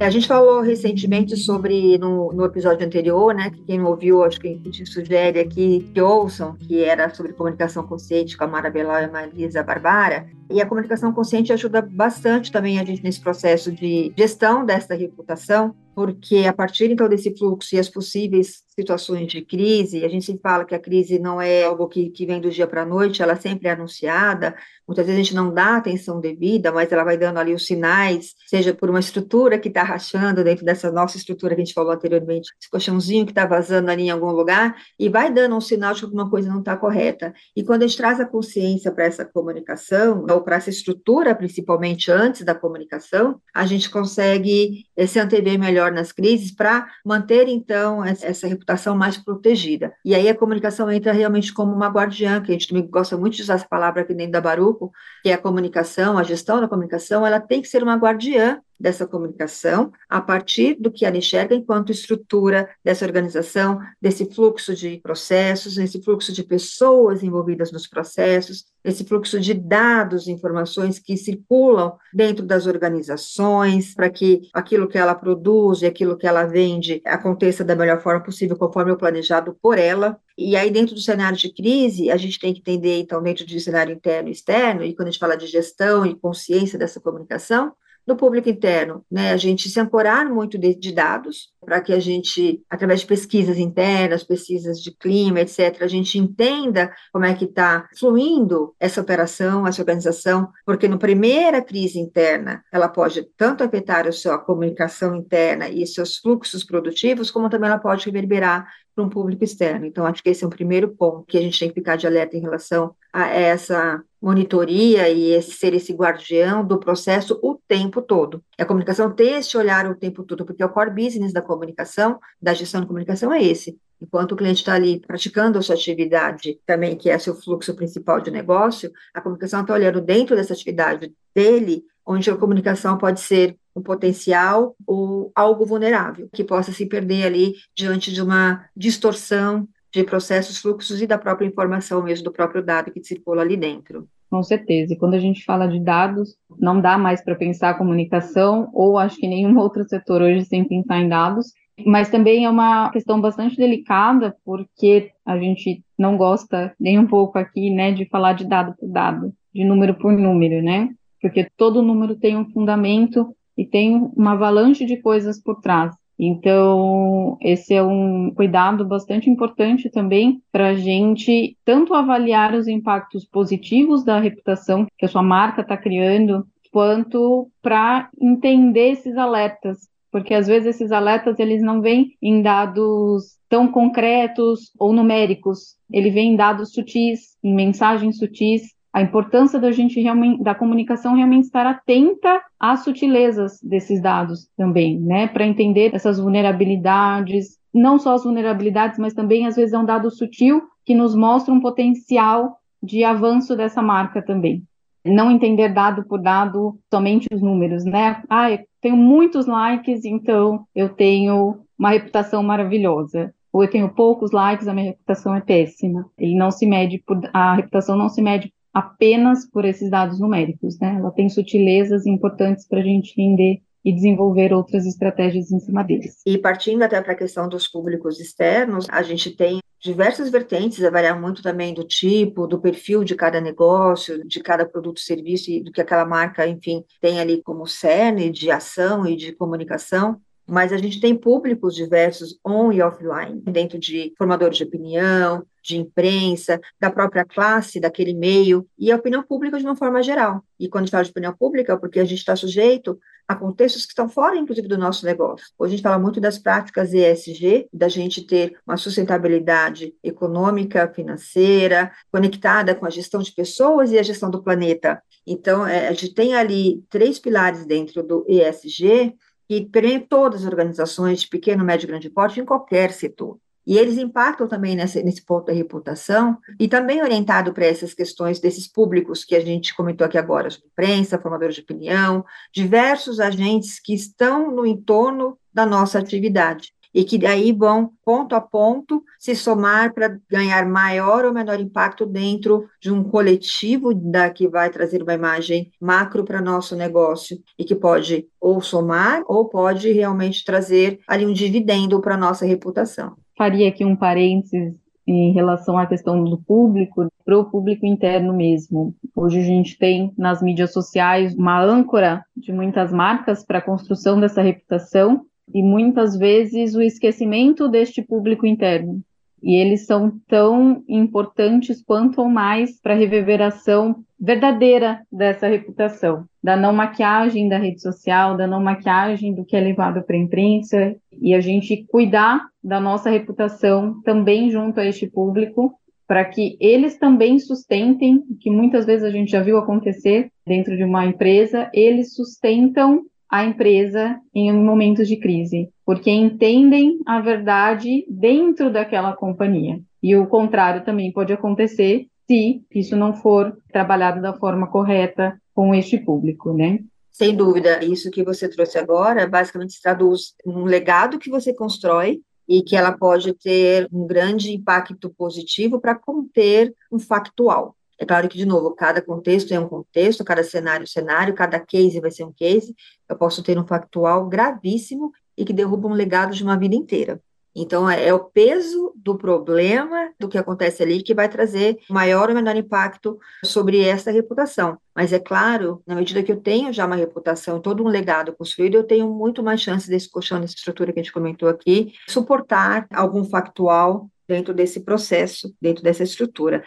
A 0.00 0.08
gente 0.08 0.26
falou 0.26 0.62
recentemente 0.62 1.36
sobre, 1.36 1.98
no, 1.98 2.32
no, 2.32 2.46
episódio 2.46 2.86
anterior, 2.86 3.34
né, 3.34 3.50
que 3.50 3.60
quem 3.64 3.82
ouviu, 3.82 4.24
acho 4.24 4.40
que 4.40 4.48
a 4.48 4.52
gente 4.52 4.86
sugere 4.86 5.38
aqui 5.38 5.90
que 5.92 6.00
ouçam, 6.00 6.56
que 6.56 6.82
era 6.82 7.10
sobre 7.10 7.34
comunicação 7.34 7.86
consciente 7.86 8.34
com 8.34 8.44
a 8.44 8.46
Mara 8.46 8.70
Belau 8.70 8.98
e 8.98 9.04
a 9.04 9.10
Marisa 9.10 9.62
Barbara. 9.62 10.26
E 10.50 10.58
a 10.58 10.64
comunicação 10.64 11.12
consciente 11.12 11.52
ajuda 11.52 11.82
bastante 11.82 12.50
também 12.50 12.80
a 12.80 12.84
gente 12.84 13.04
nesse 13.04 13.20
processo 13.20 13.70
de 13.70 14.10
gestão 14.16 14.64
dessa 14.64 14.94
reputação, 14.94 15.74
porque 16.00 16.46
a 16.46 16.52
partir 16.54 16.90
então 16.90 17.10
desse 17.10 17.36
fluxo 17.36 17.74
e 17.74 17.78
as 17.78 17.86
possíveis 17.86 18.64
situações 18.80 19.26
de 19.30 19.42
crise, 19.42 20.04
a 20.04 20.08
gente 20.08 20.24
sempre 20.24 20.40
fala 20.40 20.64
que 20.64 20.74
a 20.74 20.78
crise 20.78 21.18
não 21.18 21.40
é 21.40 21.64
algo 21.64 21.86
que, 21.88 22.08
que 22.08 22.24
vem 22.24 22.40
do 22.40 22.50
dia 22.50 22.66
para 22.66 22.82
a 22.82 22.86
noite, 22.86 23.22
ela 23.22 23.36
sempre 23.36 23.68
é 23.68 23.72
anunciada, 23.72 24.56
muitas 24.88 25.04
vezes 25.04 25.20
a 25.20 25.22
gente 25.22 25.34
não 25.34 25.52
dá 25.52 25.76
atenção 25.76 26.20
devida, 26.20 26.72
mas 26.72 26.90
ela 26.90 27.04
vai 27.04 27.18
dando 27.18 27.38
ali 27.38 27.52
os 27.52 27.66
sinais, 27.66 28.34
seja 28.46 28.72
por 28.72 28.88
uma 28.88 29.00
estrutura 29.00 29.58
que 29.58 29.68
está 29.68 29.82
rachando 29.82 30.42
dentro 30.42 30.64
dessa 30.64 30.90
nossa 30.90 31.16
estrutura 31.16 31.54
que 31.54 31.60
a 31.60 31.64
gente 31.64 31.74
falou 31.74 31.92
anteriormente, 31.92 32.50
esse 32.58 32.70
colchãozinho 32.70 33.26
que 33.26 33.32
está 33.32 33.44
vazando 33.44 33.90
ali 33.90 34.04
em 34.04 34.10
algum 34.10 34.30
lugar, 34.30 34.74
e 34.98 35.08
vai 35.08 35.30
dando 35.32 35.56
um 35.56 35.60
sinal 35.60 35.92
de 35.92 36.00
que 36.00 36.06
alguma 36.06 36.30
coisa 36.30 36.48
não 36.48 36.60
está 36.60 36.76
correta. 36.76 37.34
E 37.54 37.62
quando 37.62 37.82
a 37.82 37.86
gente 37.86 37.98
traz 37.98 38.18
a 38.20 38.26
consciência 38.26 38.90
para 38.90 39.04
essa 39.04 39.24
comunicação, 39.24 40.24
ou 40.30 40.40
para 40.40 40.56
essa 40.56 40.70
estrutura, 40.70 41.34
principalmente 41.34 42.10
antes 42.10 42.42
da 42.42 42.54
comunicação, 42.54 43.40
a 43.54 43.66
gente 43.66 43.90
consegue 43.90 44.86
eh, 44.96 45.06
se 45.06 45.18
antever 45.18 45.58
melhor 45.58 45.89
nas 45.90 46.12
crises 46.12 46.52
para 46.52 46.88
manter, 47.04 47.48
então, 47.48 48.04
essa 48.04 48.46
reputação 48.46 48.96
mais 48.96 49.16
protegida. 49.16 49.92
E 50.04 50.14
aí 50.14 50.28
a 50.28 50.34
comunicação 50.34 50.90
entra 50.90 51.12
realmente 51.12 51.52
como 51.52 51.72
uma 51.72 51.88
guardiã, 51.88 52.40
que 52.40 52.50
a 52.50 52.54
gente 52.54 52.68
também 52.68 52.86
gosta 52.86 53.16
muito 53.16 53.36
de 53.36 53.42
usar 53.42 53.54
essa 53.54 53.68
palavra 53.68 54.02
aqui 54.02 54.14
dentro 54.14 54.32
da 54.32 54.40
Baruco, 54.40 54.92
que 55.22 55.30
é 55.30 55.34
a 55.34 55.38
comunicação, 55.38 56.18
a 56.18 56.22
gestão 56.22 56.60
da 56.60 56.68
comunicação, 56.68 57.26
ela 57.26 57.40
tem 57.40 57.60
que 57.60 57.68
ser 57.68 57.82
uma 57.82 57.96
guardiã 57.96 58.60
dessa 58.80 59.06
comunicação 59.06 59.92
a 60.08 60.20
partir 60.20 60.74
do 60.80 60.90
que 60.90 61.04
ela 61.04 61.18
enxerga 61.18 61.54
enquanto 61.54 61.92
estrutura 61.92 62.68
dessa 62.82 63.04
organização, 63.04 63.78
desse 64.00 64.24
fluxo 64.24 64.74
de 64.74 64.98
processos, 64.98 65.74
desse 65.74 66.02
fluxo 66.02 66.32
de 66.32 66.42
pessoas 66.42 67.22
envolvidas 67.22 67.70
nos 67.70 67.86
processos, 67.86 68.64
esse 68.82 69.04
fluxo 69.04 69.38
de 69.38 69.52
dados, 69.52 70.26
informações 70.26 70.98
que 70.98 71.16
circulam 71.16 71.92
dentro 72.14 72.46
das 72.46 72.66
organizações, 72.66 73.94
para 73.94 74.08
que 74.08 74.48
aquilo 74.54 74.88
que 74.88 74.96
ela 74.96 75.14
produz 75.14 75.82
e 75.82 75.86
aquilo 75.86 76.16
que 76.16 76.26
ela 76.26 76.44
vende 76.44 77.02
aconteça 77.04 77.62
da 77.62 77.76
melhor 77.76 78.00
forma 78.00 78.22
possível, 78.22 78.56
conforme 78.56 78.92
o 78.92 78.96
planejado 78.96 79.54
por 79.60 79.78
ela. 79.78 80.18
E 80.36 80.56
aí, 80.56 80.70
dentro 80.70 80.94
do 80.94 81.00
cenário 81.00 81.36
de 81.36 81.52
crise, 81.52 82.10
a 82.10 82.16
gente 82.16 82.38
tem 82.38 82.54
que 82.54 82.60
entender, 82.60 83.00
então, 83.00 83.22
dentro 83.22 83.44
do 83.44 83.60
cenário 83.60 83.92
interno 83.92 84.30
e 84.30 84.32
externo, 84.32 84.82
e 84.82 84.94
quando 84.94 85.08
a 85.08 85.10
gente 85.10 85.20
fala 85.20 85.36
de 85.36 85.46
gestão 85.46 86.06
e 86.06 86.14
consciência 86.14 86.78
dessa 86.78 86.98
comunicação, 86.98 87.72
no 88.10 88.16
público 88.16 88.48
interno, 88.48 89.04
né, 89.10 89.30
a 89.30 89.36
gente 89.36 89.68
se 89.68 89.78
ancorar 89.78 90.28
muito 90.28 90.58
de, 90.58 90.74
de 90.74 90.92
dados, 90.92 91.52
para 91.64 91.80
que 91.80 91.92
a 91.92 92.00
gente, 92.00 92.60
através 92.68 93.00
de 93.00 93.06
pesquisas 93.06 93.56
internas, 93.56 94.24
pesquisas 94.24 94.80
de 94.80 94.90
clima, 94.90 95.40
etc., 95.40 95.82
a 95.82 95.86
gente 95.86 96.18
entenda 96.18 96.92
como 97.12 97.24
é 97.24 97.34
que 97.34 97.44
está 97.44 97.88
fluindo 97.98 98.74
essa 98.80 99.00
operação, 99.00 99.66
essa 99.66 99.80
organização, 99.80 100.48
porque 100.66 100.88
na 100.88 100.98
primeira 100.98 101.62
crise 101.62 102.00
interna, 102.00 102.64
ela 102.72 102.88
pode 102.88 103.22
tanto 103.36 103.62
afetar 103.62 104.08
a 104.08 104.12
sua 104.12 104.38
comunicação 104.38 105.14
interna 105.14 105.68
e 105.68 105.86
seus 105.86 106.16
fluxos 106.16 106.64
produtivos, 106.64 107.30
como 107.30 107.48
também 107.48 107.70
ela 107.70 107.78
pode 107.78 108.06
reverberar 108.06 108.66
para 108.94 109.04
um 109.04 109.08
público 109.08 109.44
externo. 109.44 109.86
Então, 109.86 110.04
acho 110.04 110.22
que 110.22 110.30
esse 110.30 110.42
é 110.42 110.46
o 110.46 110.50
primeiro 110.50 110.88
ponto 110.96 111.24
que 111.26 111.38
a 111.38 111.42
gente 111.42 111.58
tem 111.58 111.68
que 111.68 111.74
ficar 111.74 111.96
de 111.96 112.06
alerta 112.06 112.36
em 112.36 112.40
relação 112.40 112.94
a 113.12 113.28
essa 113.28 114.02
monitoria 114.20 115.08
e 115.08 115.30
esse, 115.30 115.52
ser 115.52 115.74
esse 115.74 115.92
guardião 115.92 116.64
do 116.64 116.78
processo 116.78 117.38
o 117.42 117.58
tempo 117.66 118.02
todo. 118.02 118.42
E 118.58 118.62
a 118.62 118.66
comunicação 118.66 119.10
tem 119.10 119.36
esse 119.36 119.56
olhar 119.56 119.90
o 119.90 119.94
tempo 119.94 120.22
todo, 120.22 120.44
porque 120.44 120.62
o 120.62 120.68
core 120.68 120.90
business 120.90 121.32
da 121.32 121.40
comunicação, 121.40 122.20
da 122.40 122.52
gestão 122.52 122.80
de 122.80 122.86
comunicação 122.86 123.32
é 123.32 123.42
esse. 123.42 123.78
Enquanto 124.00 124.32
o 124.32 124.36
cliente 124.36 124.60
está 124.60 124.74
ali 124.74 125.00
praticando 125.00 125.58
a 125.58 125.62
sua 125.62 125.74
atividade 125.74 126.58
também, 126.64 126.96
que 126.96 127.10
é 127.10 127.18
seu 127.18 127.34
fluxo 127.34 127.74
principal 127.74 128.20
de 128.20 128.30
negócio, 128.30 128.90
a 129.14 129.20
comunicação 129.20 129.60
está 129.60 129.74
olhando 129.74 130.00
dentro 130.00 130.34
dessa 130.34 130.54
atividade 130.54 131.12
dele, 131.34 131.84
onde 132.04 132.30
a 132.30 132.36
comunicação 132.36 132.96
pode 132.96 133.20
ser 133.20 133.56
um 133.76 133.82
potencial 133.82 134.74
ou 134.86 135.30
algo 135.34 135.64
vulnerável, 135.64 136.28
que 136.32 136.42
possa 136.42 136.72
se 136.72 136.86
perder 136.86 137.24
ali 137.24 137.54
diante 137.74 138.12
de 138.12 138.22
uma 138.22 138.64
distorção 138.74 139.68
de 139.92 140.04
processos, 140.04 140.58
fluxos 140.58 141.02
e 141.02 141.06
da 141.06 141.18
própria 141.18 141.46
informação 141.46 142.02
mesmo, 142.02 142.24
do 142.24 142.32
próprio 142.32 142.62
dado 142.62 142.90
que 142.90 143.02
circula 143.02 143.42
ali 143.42 143.56
dentro. 143.56 144.08
Com 144.30 144.42
certeza. 144.44 144.94
E 144.94 144.96
quando 144.96 145.14
a 145.14 145.18
gente 145.18 145.44
fala 145.44 145.66
de 145.66 145.80
dados, 145.80 146.36
não 146.58 146.80
dá 146.80 146.96
mais 146.96 147.22
para 147.22 147.34
pensar 147.34 147.76
comunicação, 147.76 148.70
ou 148.72 148.96
acho 148.96 149.16
que 149.16 149.26
nenhum 149.26 149.58
outro 149.58 149.84
setor 149.88 150.22
hoje 150.22 150.44
sem 150.44 150.64
pensar 150.64 151.00
em 151.00 151.08
dados. 151.08 151.52
Mas 151.84 152.10
também 152.10 152.44
é 152.44 152.50
uma 152.50 152.90
questão 152.90 153.20
bastante 153.20 153.56
delicada, 153.56 154.36
porque 154.44 155.10
a 155.26 155.38
gente 155.38 155.82
não 155.98 156.16
gosta 156.16 156.74
nem 156.78 156.98
um 156.98 157.06
pouco 157.06 157.38
aqui, 157.38 157.70
né, 157.70 157.90
de 157.90 158.04
falar 158.06 158.34
de 158.34 158.46
dado 158.46 158.74
por 158.78 158.88
dado, 158.88 159.32
de 159.52 159.64
número 159.64 159.94
por 159.94 160.12
número, 160.12 160.62
né? 160.62 160.90
Porque 161.20 161.48
todo 161.56 161.82
número 161.82 162.16
tem 162.16 162.36
um 162.36 162.50
fundamento 162.50 163.34
e 163.56 163.66
tem 163.66 163.96
uma 164.16 164.32
avalanche 164.32 164.84
de 164.84 164.98
coisas 164.98 165.42
por 165.42 165.60
trás. 165.60 165.94
Então, 166.22 167.38
esse 167.40 167.72
é 167.72 167.82
um 167.82 168.30
cuidado 168.34 168.84
bastante 168.84 169.30
importante 169.30 169.88
também 169.88 170.42
para 170.52 170.68
a 170.68 170.74
gente 170.74 171.56
tanto 171.64 171.94
avaliar 171.94 172.54
os 172.54 172.68
impactos 172.68 173.24
positivos 173.24 174.04
da 174.04 174.20
reputação 174.20 174.86
que 174.98 175.06
a 175.06 175.08
sua 175.08 175.22
marca 175.22 175.62
está 175.62 175.78
criando, 175.78 176.46
quanto 176.70 177.50
para 177.62 178.10
entender 178.20 178.90
esses 178.90 179.16
alertas, 179.16 179.88
porque 180.12 180.34
às 180.34 180.46
vezes 180.46 180.76
esses 180.76 180.92
alertas 180.92 181.38
eles 181.38 181.62
não 181.62 181.80
vêm 181.80 182.14
em 182.20 182.42
dados 182.42 183.38
tão 183.48 183.66
concretos 183.66 184.70
ou 184.78 184.92
numéricos, 184.92 185.74
ele 185.90 186.10
vem 186.10 186.34
em 186.34 186.36
dados 186.36 186.74
sutis, 186.74 187.34
em 187.42 187.54
mensagens 187.54 188.18
sutis 188.18 188.74
a 188.92 189.00
importância 189.00 189.58
da 189.58 189.70
gente 189.70 190.00
realmente, 190.00 190.42
da 190.42 190.54
comunicação 190.54 191.14
realmente 191.14 191.44
estar 191.44 191.66
atenta 191.66 192.42
às 192.58 192.82
sutilezas 192.82 193.60
desses 193.62 194.00
dados 194.02 194.48
também, 194.56 194.98
né, 194.98 195.28
para 195.28 195.46
entender 195.46 195.94
essas 195.94 196.18
vulnerabilidades, 196.18 197.58
não 197.72 197.98
só 197.98 198.14
as 198.14 198.24
vulnerabilidades, 198.24 198.98
mas 198.98 199.14
também 199.14 199.46
às 199.46 199.56
vezes 199.56 199.72
é 199.72 199.78
um 199.78 199.84
dado 199.84 200.10
sutil 200.10 200.62
que 200.84 200.94
nos 200.94 201.14
mostra 201.14 201.54
um 201.54 201.60
potencial 201.60 202.58
de 202.82 203.04
avanço 203.04 203.56
dessa 203.56 203.80
marca 203.80 204.20
também. 204.20 204.64
Não 205.04 205.30
entender 205.30 205.68
dado 205.68 206.04
por 206.04 206.20
dado 206.20 206.78
somente 206.92 207.28
os 207.32 207.40
números, 207.40 207.84
né? 207.84 208.22
Ah, 208.28 208.50
eu 208.50 208.58
tenho 208.80 208.96
muitos 208.96 209.46
likes, 209.46 210.04
então 210.04 210.66
eu 210.74 210.90
tenho 210.90 211.60
uma 211.78 211.90
reputação 211.90 212.42
maravilhosa 212.42 213.32
ou 213.52 213.64
eu 213.64 213.70
tenho 213.70 213.88
poucos 213.88 214.30
likes, 214.30 214.68
a 214.68 214.74
minha 214.74 214.90
reputação 214.90 215.34
é 215.34 215.40
péssima. 215.40 216.06
Ele 216.18 216.34
não 216.34 216.50
se 216.50 216.66
mede 216.66 216.98
por 216.98 217.18
a 217.32 217.54
reputação 217.54 217.96
não 217.96 218.08
se 218.08 218.20
mede 218.20 218.52
apenas 218.72 219.48
por 219.48 219.64
esses 219.64 219.90
dados 219.90 220.20
numéricos, 220.20 220.78
né? 220.78 220.96
Ela 220.96 221.10
tem 221.10 221.28
sutilezas 221.28 222.06
importantes 222.06 222.66
para 222.66 222.80
a 222.80 222.82
gente 222.82 223.10
entender 223.10 223.60
e 223.84 223.92
desenvolver 223.92 224.52
outras 224.52 224.86
estratégias 224.86 225.50
em 225.50 225.58
cima 225.58 225.82
deles. 225.82 226.20
E 226.26 226.36
partindo 226.38 226.82
até 226.82 227.00
para 227.00 227.12
a 227.12 227.16
questão 227.16 227.48
dos 227.48 227.66
públicos 227.66 228.20
externos, 228.20 228.86
a 228.90 229.02
gente 229.02 229.30
tem 229.30 229.60
diversas 229.80 230.30
vertentes, 230.30 230.78
vai 230.78 230.90
variar 230.90 231.18
muito 231.18 231.42
também 231.42 231.72
do 231.72 231.82
tipo, 231.84 232.46
do 232.46 232.60
perfil 232.60 233.02
de 233.02 233.14
cada 233.14 233.40
negócio, 233.40 234.26
de 234.28 234.40
cada 234.40 234.66
produto, 234.66 235.00
serviço 235.00 235.50
e 235.50 235.62
do 235.62 235.72
que 235.72 235.80
aquela 235.80 236.04
marca, 236.04 236.46
enfim, 236.46 236.84
tem 237.00 237.18
ali 237.18 237.42
como 237.42 237.66
cerne 237.66 238.30
de 238.30 238.50
ação 238.50 239.06
e 239.06 239.16
de 239.16 239.32
comunicação 239.32 240.20
mas 240.50 240.72
a 240.72 240.76
gente 240.76 241.00
tem 241.00 241.14
públicos 241.14 241.76
diversos 241.76 242.38
on 242.44 242.72
e 242.72 242.82
offline, 242.82 243.40
dentro 243.42 243.78
de 243.78 244.12
formadores 244.18 244.58
de 244.58 244.64
opinião, 244.64 245.46
de 245.62 245.76
imprensa, 245.76 246.60
da 246.80 246.90
própria 246.90 247.24
classe, 247.24 247.78
daquele 247.78 248.12
meio, 248.12 248.66
e 248.76 248.90
a 248.90 248.96
opinião 248.96 249.22
pública 249.22 249.58
de 249.58 249.64
uma 249.64 249.76
forma 249.76 250.02
geral. 250.02 250.42
E 250.58 250.68
quando 250.68 250.82
a 250.82 250.86
gente 250.86 250.92
fala 250.92 251.04
de 251.04 251.10
opinião 251.10 251.36
pública, 251.38 251.74
é 251.74 251.76
porque 251.76 252.00
a 252.00 252.04
gente 252.04 252.18
está 252.18 252.34
sujeito 252.34 252.98
a 253.28 253.36
contextos 253.36 253.84
que 253.84 253.92
estão 253.92 254.08
fora, 254.08 254.36
inclusive, 254.36 254.66
do 254.66 254.76
nosso 254.76 255.06
negócio. 255.06 255.46
Hoje 255.56 255.74
a 255.74 255.76
gente 255.76 255.84
fala 255.84 256.00
muito 256.00 256.20
das 256.20 256.36
práticas 256.36 256.92
ESG, 256.92 257.68
da 257.72 257.86
gente 257.86 258.26
ter 258.26 258.58
uma 258.66 258.76
sustentabilidade 258.76 259.94
econômica, 260.02 260.92
financeira, 260.92 261.92
conectada 262.10 262.74
com 262.74 262.86
a 262.86 262.90
gestão 262.90 263.22
de 263.22 263.30
pessoas 263.30 263.92
e 263.92 263.98
a 264.00 264.02
gestão 264.02 264.30
do 264.30 264.42
planeta. 264.42 265.00
Então, 265.24 265.64
é, 265.64 265.86
a 265.86 265.92
gente 265.92 266.12
tem 266.12 266.34
ali 266.34 266.82
três 266.90 267.20
pilares 267.20 267.64
dentro 267.64 268.02
do 268.02 268.26
ESG, 268.28 269.14
que 269.50 269.66
permeia 269.66 270.06
todas 270.08 270.42
as 270.42 270.46
organizações 270.46 271.22
de 271.22 271.28
pequeno, 271.28 271.64
médio 271.64 271.86
e 271.86 271.88
grande 271.88 272.08
porte 272.08 272.38
em 272.38 272.44
qualquer 272.44 272.92
setor. 272.92 273.36
E 273.66 273.76
eles 273.76 273.98
impactam 273.98 274.46
também 274.46 274.76
nessa, 274.76 275.02
nesse 275.02 275.24
ponto 275.24 275.46
da 275.46 275.52
reputação 275.52 276.38
e 276.58 276.68
também 276.68 277.02
orientado 277.02 277.52
para 277.52 277.66
essas 277.66 277.92
questões 277.92 278.38
desses 278.38 278.68
públicos 278.68 279.24
que 279.24 279.34
a 279.34 279.40
gente 279.40 279.74
comentou 279.74 280.06
aqui 280.06 280.16
agora, 280.16 280.48
imprensa, 280.64 281.18
formadores 281.18 281.56
de 281.56 281.62
opinião, 281.62 282.24
diversos 282.54 283.18
agentes 283.18 283.80
que 283.80 283.92
estão 283.92 284.54
no 284.54 284.64
entorno 284.64 285.36
da 285.52 285.66
nossa 285.66 285.98
atividade 285.98 286.72
e 286.94 287.04
que 287.04 287.18
daí 287.18 287.52
vão, 287.52 287.92
ponto 288.04 288.34
a 288.34 288.40
ponto, 288.40 289.02
se 289.18 289.34
somar 289.34 289.94
para 289.94 290.18
ganhar 290.28 290.66
maior 290.66 291.24
ou 291.24 291.32
menor 291.32 291.60
impacto 291.60 292.04
dentro 292.04 292.64
de 292.80 292.90
um 292.90 293.04
coletivo 293.04 293.94
da, 293.94 294.30
que 294.30 294.48
vai 294.48 294.70
trazer 294.70 295.02
uma 295.02 295.14
imagem 295.14 295.70
macro 295.80 296.24
para 296.24 296.40
nosso 296.40 296.74
negócio 296.74 297.38
e 297.58 297.64
que 297.64 297.74
pode 297.74 298.26
ou 298.40 298.60
somar 298.60 299.22
ou 299.26 299.48
pode 299.48 299.92
realmente 299.92 300.44
trazer 300.44 301.00
ali 301.06 301.26
um 301.26 301.32
dividendo 301.32 302.00
para 302.00 302.16
nossa 302.16 302.44
reputação. 302.44 303.16
Faria 303.36 303.68
aqui 303.68 303.84
um 303.84 303.96
parênteses 303.96 304.74
em 305.06 305.32
relação 305.32 305.76
à 305.76 305.86
questão 305.86 306.22
do 306.22 306.38
público, 306.38 307.08
para 307.24 307.38
o 307.38 307.44
público 307.44 307.84
interno 307.84 308.32
mesmo. 308.32 308.94
Hoje 309.14 309.40
a 309.40 309.42
gente 309.42 309.76
tem 309.78 310.12
nas 310.16 310.42
mídias 310.42 310.72
sociais 310.72 311.34
uma 311.34 311.60
âncora 311.60 312.24
de 312.36 312.52
muitas 312.52 312.92
marcas 312.92 313.44
para 313.44 313.58
a 313.58 313.62
construção 313.62 314.20
dessa 314.20 314.42
reputação, 314.42 315.24
e 315.52 315.62
muitas 315.62 316.16
vezes 316.16 316.74
o 316.74 316.82
esquecimento 316.82 317.68
deste 317.68 318.02
público 318.02 318.46
interno. 318.46 319.00
E 319.42 319.54
eles 319.54 319.86
são 319.86 320.12
tão 320.28 320.84
importantes 320.86 321.82
quanto 321.82 322.20
ou 322.20 322.28
mais 322.28 322.78
para 322.80 322.92
a 322.92 322.96
reverberação 322.96 324.04
verdadeira 324.18 325.00
dessa 325.10 325.48
reputação, 325.48 326.26
da 326.42 326.54
não 326.54 326.74
maquiagem 326.74 327.48
da 327.48 327.56
rede 327.56 327.80
social, 327.80 328.36
da 328.36 328.46
não 328.46 328.62
maquiagem 328.62 329.34
do 329.34 329.44
que 329.44 329.56
é 329.56 329.60
levado 329.60 330.02
para 330.02 330.14
a 330.14 330.18
imprensa, 330.18 330.94
e 331.20 331.34
a 331.34 331.40
gente 331.40 331.86
cuidar 331.88 332.46
da 332.62 332.78
nossa 332.78 333.08
reputação 333.08 334.02
também 334.02 334.50
junto 334.50 334.78
a 334.78 334.84
este 334.84 335.06
público, 335.06 335.72
para 336.06 336.24
que 336.24 336.56
eles 336.60 336.98
também 336.98 337.38
sustentem, 337.38 338.22
que 338.40 338.50
muitas 338.50 338.84
vezes 338.84 339.04
a 339.04 339.10
gente 339.10 339.30
já 339.30 339.40
viu 339.40 339.56
acontecer 339.56 340.30
dentro 340.46 340.76
de 340.76 340.84
uma 340.84 341.06
empresa, 341.06 341.70
eles 341.72 342.14
sustentam 342.14 343.04
a 343.30 343.44
empresa 343.44 344.18
em 344.34 344.52
momentos 344.52 345.06
de 345.06 345.16
crise, 345.16 345.68
porque 345.86 346.10
entendem 346.10 346.98
a 347.06 347.20
verdade 347.20 348.04
dentro 348.08 348.72
daquela 348.72 349.14
companhia. 349.14 349.80
E 350.02 350.16
o 350.16 350.26
contrário 350.26 350.84
também 350.84 351.12
pode 351.12 351.32
acontecer 351.32 352.06
se 352.26 352.62
isso 352.74 352.96
não 352.96 353.14
for 353.14 353.56
trabalhado 353.72 354.20
da 354.20 354.32
forma 354.32 354.66
correta 354.66 355.40
com 355.54 355.74
este 355.74 355.98
público, 355.98 356.52
né? 356.52 356.80
Sem 357.10 357.36
dúvida, 357.36 357.84
isso 357.84 358.10
que 358.10 358.24
você 358.24 358.48
trouxe 358.48 358.78
agora 358.78 359.28
basicamente 359.28 359.74
se 359.74 359.82
traduz 359.82 360.34
um 360.44 360.64
legado 360.64 361.18
que 361.18 361.28
você 361.28 361.52
constrói 361.52 362.20
e 362.48 362.62
que 362.62 362.74
ela 362.74 362.92
pode 362.92 363.32
ter 363.34 363.88
um 363.92 364.06
grande 364.06 364.52
impacto 364.52 365.10
positivo 365.10 365.80
para 365.80 365.94
conter 365.94 366.74
um 366.90 366.98
factual. 366.98 367.76
É 368.00 368.06
claro 368.06 368.30
que, 368.30 368.38
de 368.38 368.46
novo, 368.46 368.74
cada 368.74 369.02
contexto 369.02 369.52
é 369.52 369.60
um 369.60 369.68
contexto, 369.68 370.24
cada 370.24 370.42
cenário 370.42 370.84
é 370.84 370.84
um 370.84 370.86
cenário, 370.86 371.34
cada 371.34 371.60
case 371.60 372.00
vai 372.00 372.10
ser 372.10 372.24
um 372.24 372.32
case. 372.32 372.74
Eu 373.06 373.14
posso 373.14 373.42
ter 373.42 373.58
um 373.58 373.66
factual 373.66 374.26
gravíssimo 374.26 375.12
e 375.36 375.44
que 375.44 375.52
derruba 375.52 375.86
um 375.86 375.92
legado 375.92 376.34
de 376.34 376.42
uma 376.42 376.56
vida 376.56 376.74
inteira. 376.74 377.20
Então, 377.54 377.90
é, 377.90 378.06
é, 378.06 378.14
o 378.14 378.20
peso 378.20 378.94
do 378.96 379.18
problema, 379.18 380.12
do 380.18 380.28
que 380.28 380.38
acontece 380.38 380.82
ali, 380.82 381.02
que 381.02 381.12
vai 381.12 381.28
trazer 381.28 381.78
maior 381.90 382.30
ou 382.30 382.34
menor 382.34 382.56
impacto 382.56 383.18
sobre 383.44 383.84
essa 383.84 384.10
reputação. 384.10 384.78
Mas 384.94 385.12
é 385.12 385.18
claro, 385.18 385.82
na 385.86 385.94
medida 385.94 386.22
que 386.22 386.32
eu 386.32 386.40
tenho 386.40 386.72
já 386.72 386.86
uma 386.86 386.96
reputação, 386.96 387.60
todo 387.60 387.84
um 387.84 387.88
legado 387.88 388.32
construído, 388.32 388.76
eu 388.76 388.84
tenho 388.84 389.12
muito 389.12 389.42
mais 389.42 389.60
chance 389.60 389.90
desse 389.90 390.08
colchão, 390.08 390.40
dessa 390.40 390.54
estrutura 390.54 390.90
que 390.90 391.00
a 391.00 391.02
gente 391.02 391.12
comentou 391.12 391.50
aqui, 391.50 391.92
suportar 392.08 392.86
algum 392.94 393.24
factual 393.24 394.08
dentro 394.26 394.54
desse 394.54 394.80
processo, 394.80 395.52
dentro 395.60 395.82
dessa 395.82 396.04
estrutura. 396.04 396.64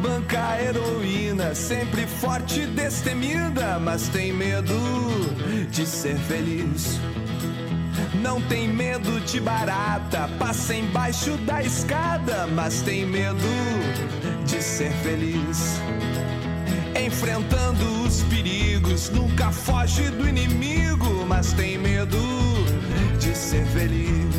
Banca 0.00 0.60
heroína, 0.60 1.54
sempre 1.54 2.06
forte 2.06 2.60
e 2.60 2.66
destemida, 2.66 3.78
mas 3.78 4.08
tem 4.08 4.32
medo 4.32 4.74
de 5.70 5.86
ser 5.86 6.16
feliz. 6.16 6.98
Não 8.22 8.40
tem 8.42 8.68
medo 8.68 9.20
de 9.20 9.40
barata, 9.40 10.28
passa 10.38 10.74
embaixo 10.74 11.36
da 11.38 11.62
escada, 11.62 12.46
mas 12.46 12.80
tem 12.82 13.04
medo 13.04 13.38
de 14.44 14.62
ser 14.62 14.92
feliz. 15.02 15.80
Enfrentando 17.04 18.04
os 18.04 18.22
perigos, 18.24 19.10
nunca 19.10 19.50
foge 19.50 20.10
do 20.10 20.28
inimigo, 20.28 21.26
mas 21.26 21.52
tem 21.52 21.78
medo 21.78 22.18
de 23.18 23.36
ser 23.36 23.64
feliz. 23.66 24.31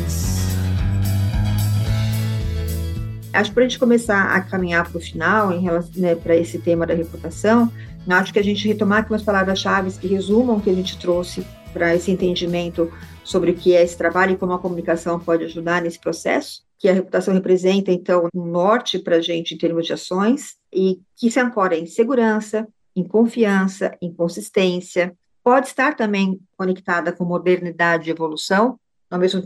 Acho 3.34 3.50
que 3.50 3.54
para 3.54 3.64
a 3.64 3.68
gente 3.68 3.78
começar 3.80 4.34
a 4.34 4.40
caminhar 4.40 4.88
para 4.88 4.98
o 4.98 5.00
final, 5.00 5.52
em 5.52 5.60
relação 5.60 5.90
né, 5.96 6.14
para 6.14 6.36
esse 6.36 6.58
tema 6.60 6.86
da 6.86 6.94
reputação, 6.94 7.70
acho 8.08 8.32
que 8.32 8.38
a 8.38 8.44
gente 8.44 8.68
retomar 8.68 9.00
aqui 9.00 9.10
umas 9.10 9.22
palavras-chave 9.22 9.90
que 9.98 10.06
resumam 10.06 10.56
o 10.56 10.60
que 10.60 10.70
a 10.70 10.74
gente 10.74 10.96
trouxe 10.98 11.44
para 11.72 11.94
esse 11.94 12.12
entendimento 12.12 12.92
sobre 13.24 13.50
o 13.50 13.54
que 13.54 13.74
é 13.74 13.82
esse 13.82 13.98
trabalho 13.98 14.34
e 14.34 14.36
como 14.36 14.52
a 14.52 14.58
comunicação 14.58 15.18
pode 15.18 15.44
ajudar 15.44 15.82
nesse 15.82 15.98
processo, 15.98 16.62
que 16.78 16.88
a 16.88 16.92
reputação 16.92 17.34
representa, 17.34 17.90
então, 17.90 18.28
um 18.32 18.44
norte 18.44 18.98
para 18.98 19.16
a 19.16 19.20
gente 19.20 19.54
em 19.54 19.58
termos 19.58 19.86
de 19.86 19.92
ações, 19.92 20.56
e 20.72 21.00
que 21.16 21.30
se 21.30 21.40
ancora 21.40 21.76
em 21.76 21.86
segurança, 21.86 22.68
em 22.94 23.02
confiança, 23.02 23.96
em 24.00 24.12
consistência, 24.12 25.16
pode 25.42 25.66
estar 25.66 25.96
também 25.96 26.38
conectada 26.56 27.10
com 27.10 27.24
modernidade 27.24 28.08
e 28.08 28.12
evolução, 28.12 28.78
no 29.10 29.18
mesmo, 29.18 29.42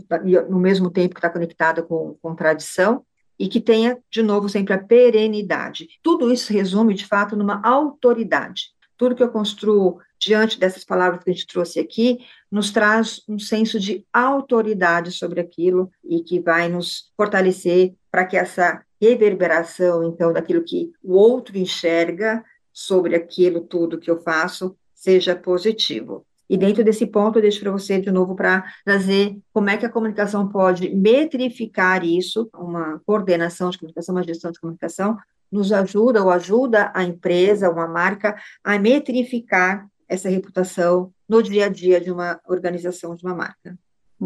no 0.49 0.59
mesmo 0.59 0.89
tempo 0.91 1.15
que 1.15 1.19
está 1.19 1.29
conectada 1.29 1.81
com, 1.81 2.15
com 2.21 2.35
tradição, 2.35 3.03
e 3.39 3.47
que 3.47 3.61
tenha, 3.61 3.97
de 4.11 4.21
novo, 4.21 4.49
sempre 4.49 4.73
a 4.73 4.83
perenidade. 4.83 5.87
Tudo 6.03 6.31
isso 6.31 6.51
resume, 6.51 6.93
de 6.93 7.05
fato, 7.05 7.37
numa 7.37 7.61
autoridade. 7.63 8.71
Tudo 8.97 9.15
que 9.15 9.23
eu 9.23 9.31
construo 9.31 9.99
diante 10.19 10.59
dessas 10.59 10.83
palavras 10.83 11.23
que 11.23 11.29
a 11.29 11.33
gente 11.33 11.47
trouxe 11.47 11.79
aqui, 11.79 12.19
nos 12.51 12.71
traz 12.71 13.23
um 13.29 13.39
senso 13.39 13.79
de 13.79 14.05
autoridade 14.11 15.13
sobre 15.13 15.39
aquilo 15.39 15.89
e 16.03 16.21
que 16.21 16.41
vai 16.41 16.67
nos 16.67 17.09
fortalecer 17.15 17.93
para 18.11 18.25
que 18.25 18.35
essa 18.35 18.83
reverberação, 19.01 20.03
então, 20.03 20.33
daquilo 20.33 20.63
que 20.63 20.91
o 21.01 21.13
outro 21.13 21.57
enxerga 21.57 22.43
sobre 22.73 23.15
aquilo 23.15 23.61
tudo 23.61 23.97
que 23.97 24.11
eu 24.11 24.21
faço, 24.21 24.75
seja 24.93 25.33
positivo. 25.35 26.25
E 26.49 26.57
dentro 26.57 26.83
desse 26.83 27.05
ponto, 27.05 27.37
eu 27.37 27.43
deixo 27.43 27.59
para 27.59 27.71
você 27.71 28.01
de 28.01 28.11
novo 28.11 28.35
para 28.35 28.63
trazer 28.83 29.37
como 29.53 29.69
é 29.69 29.77
que 29.77 29.85
a 29.85 29.89
comunicação 29.89 30.49
pode 30.49 30.89
metrificar 30.95 32.03
isso, 32.03 32.49
uma 32.55 32.99
coordenação 33.05 33.69
de 33.69 33.77
comunicação, 33.77 34.15
uma 34.15 34.23
gestão 34.23 34.51
de 34.51 34.59
comunicação, 34.59 35.15
nos 35.51 35.71
ajuda 35.71 36.23
ou 36.23 36.29
ajuda 36.31 36.91
a 36.95 37.03
empresa, 37.03 37.69
uma 37.69 37.87
marca, 37.87 38.35
a 38.63 38.79
metrificar 38.79 39.87
essa 40.07 40.29
reputação 40.29 41.11
no 41.27 41.43
dia 41.43 41.65
a 41.65 41.69
dia 41.69 42.01
de 42.01 42.11
uma 42.11 42.39
organização, 42.47 43.15
de 43.15 43.23
uma 43.23 43.35
marca. 43.35 43.77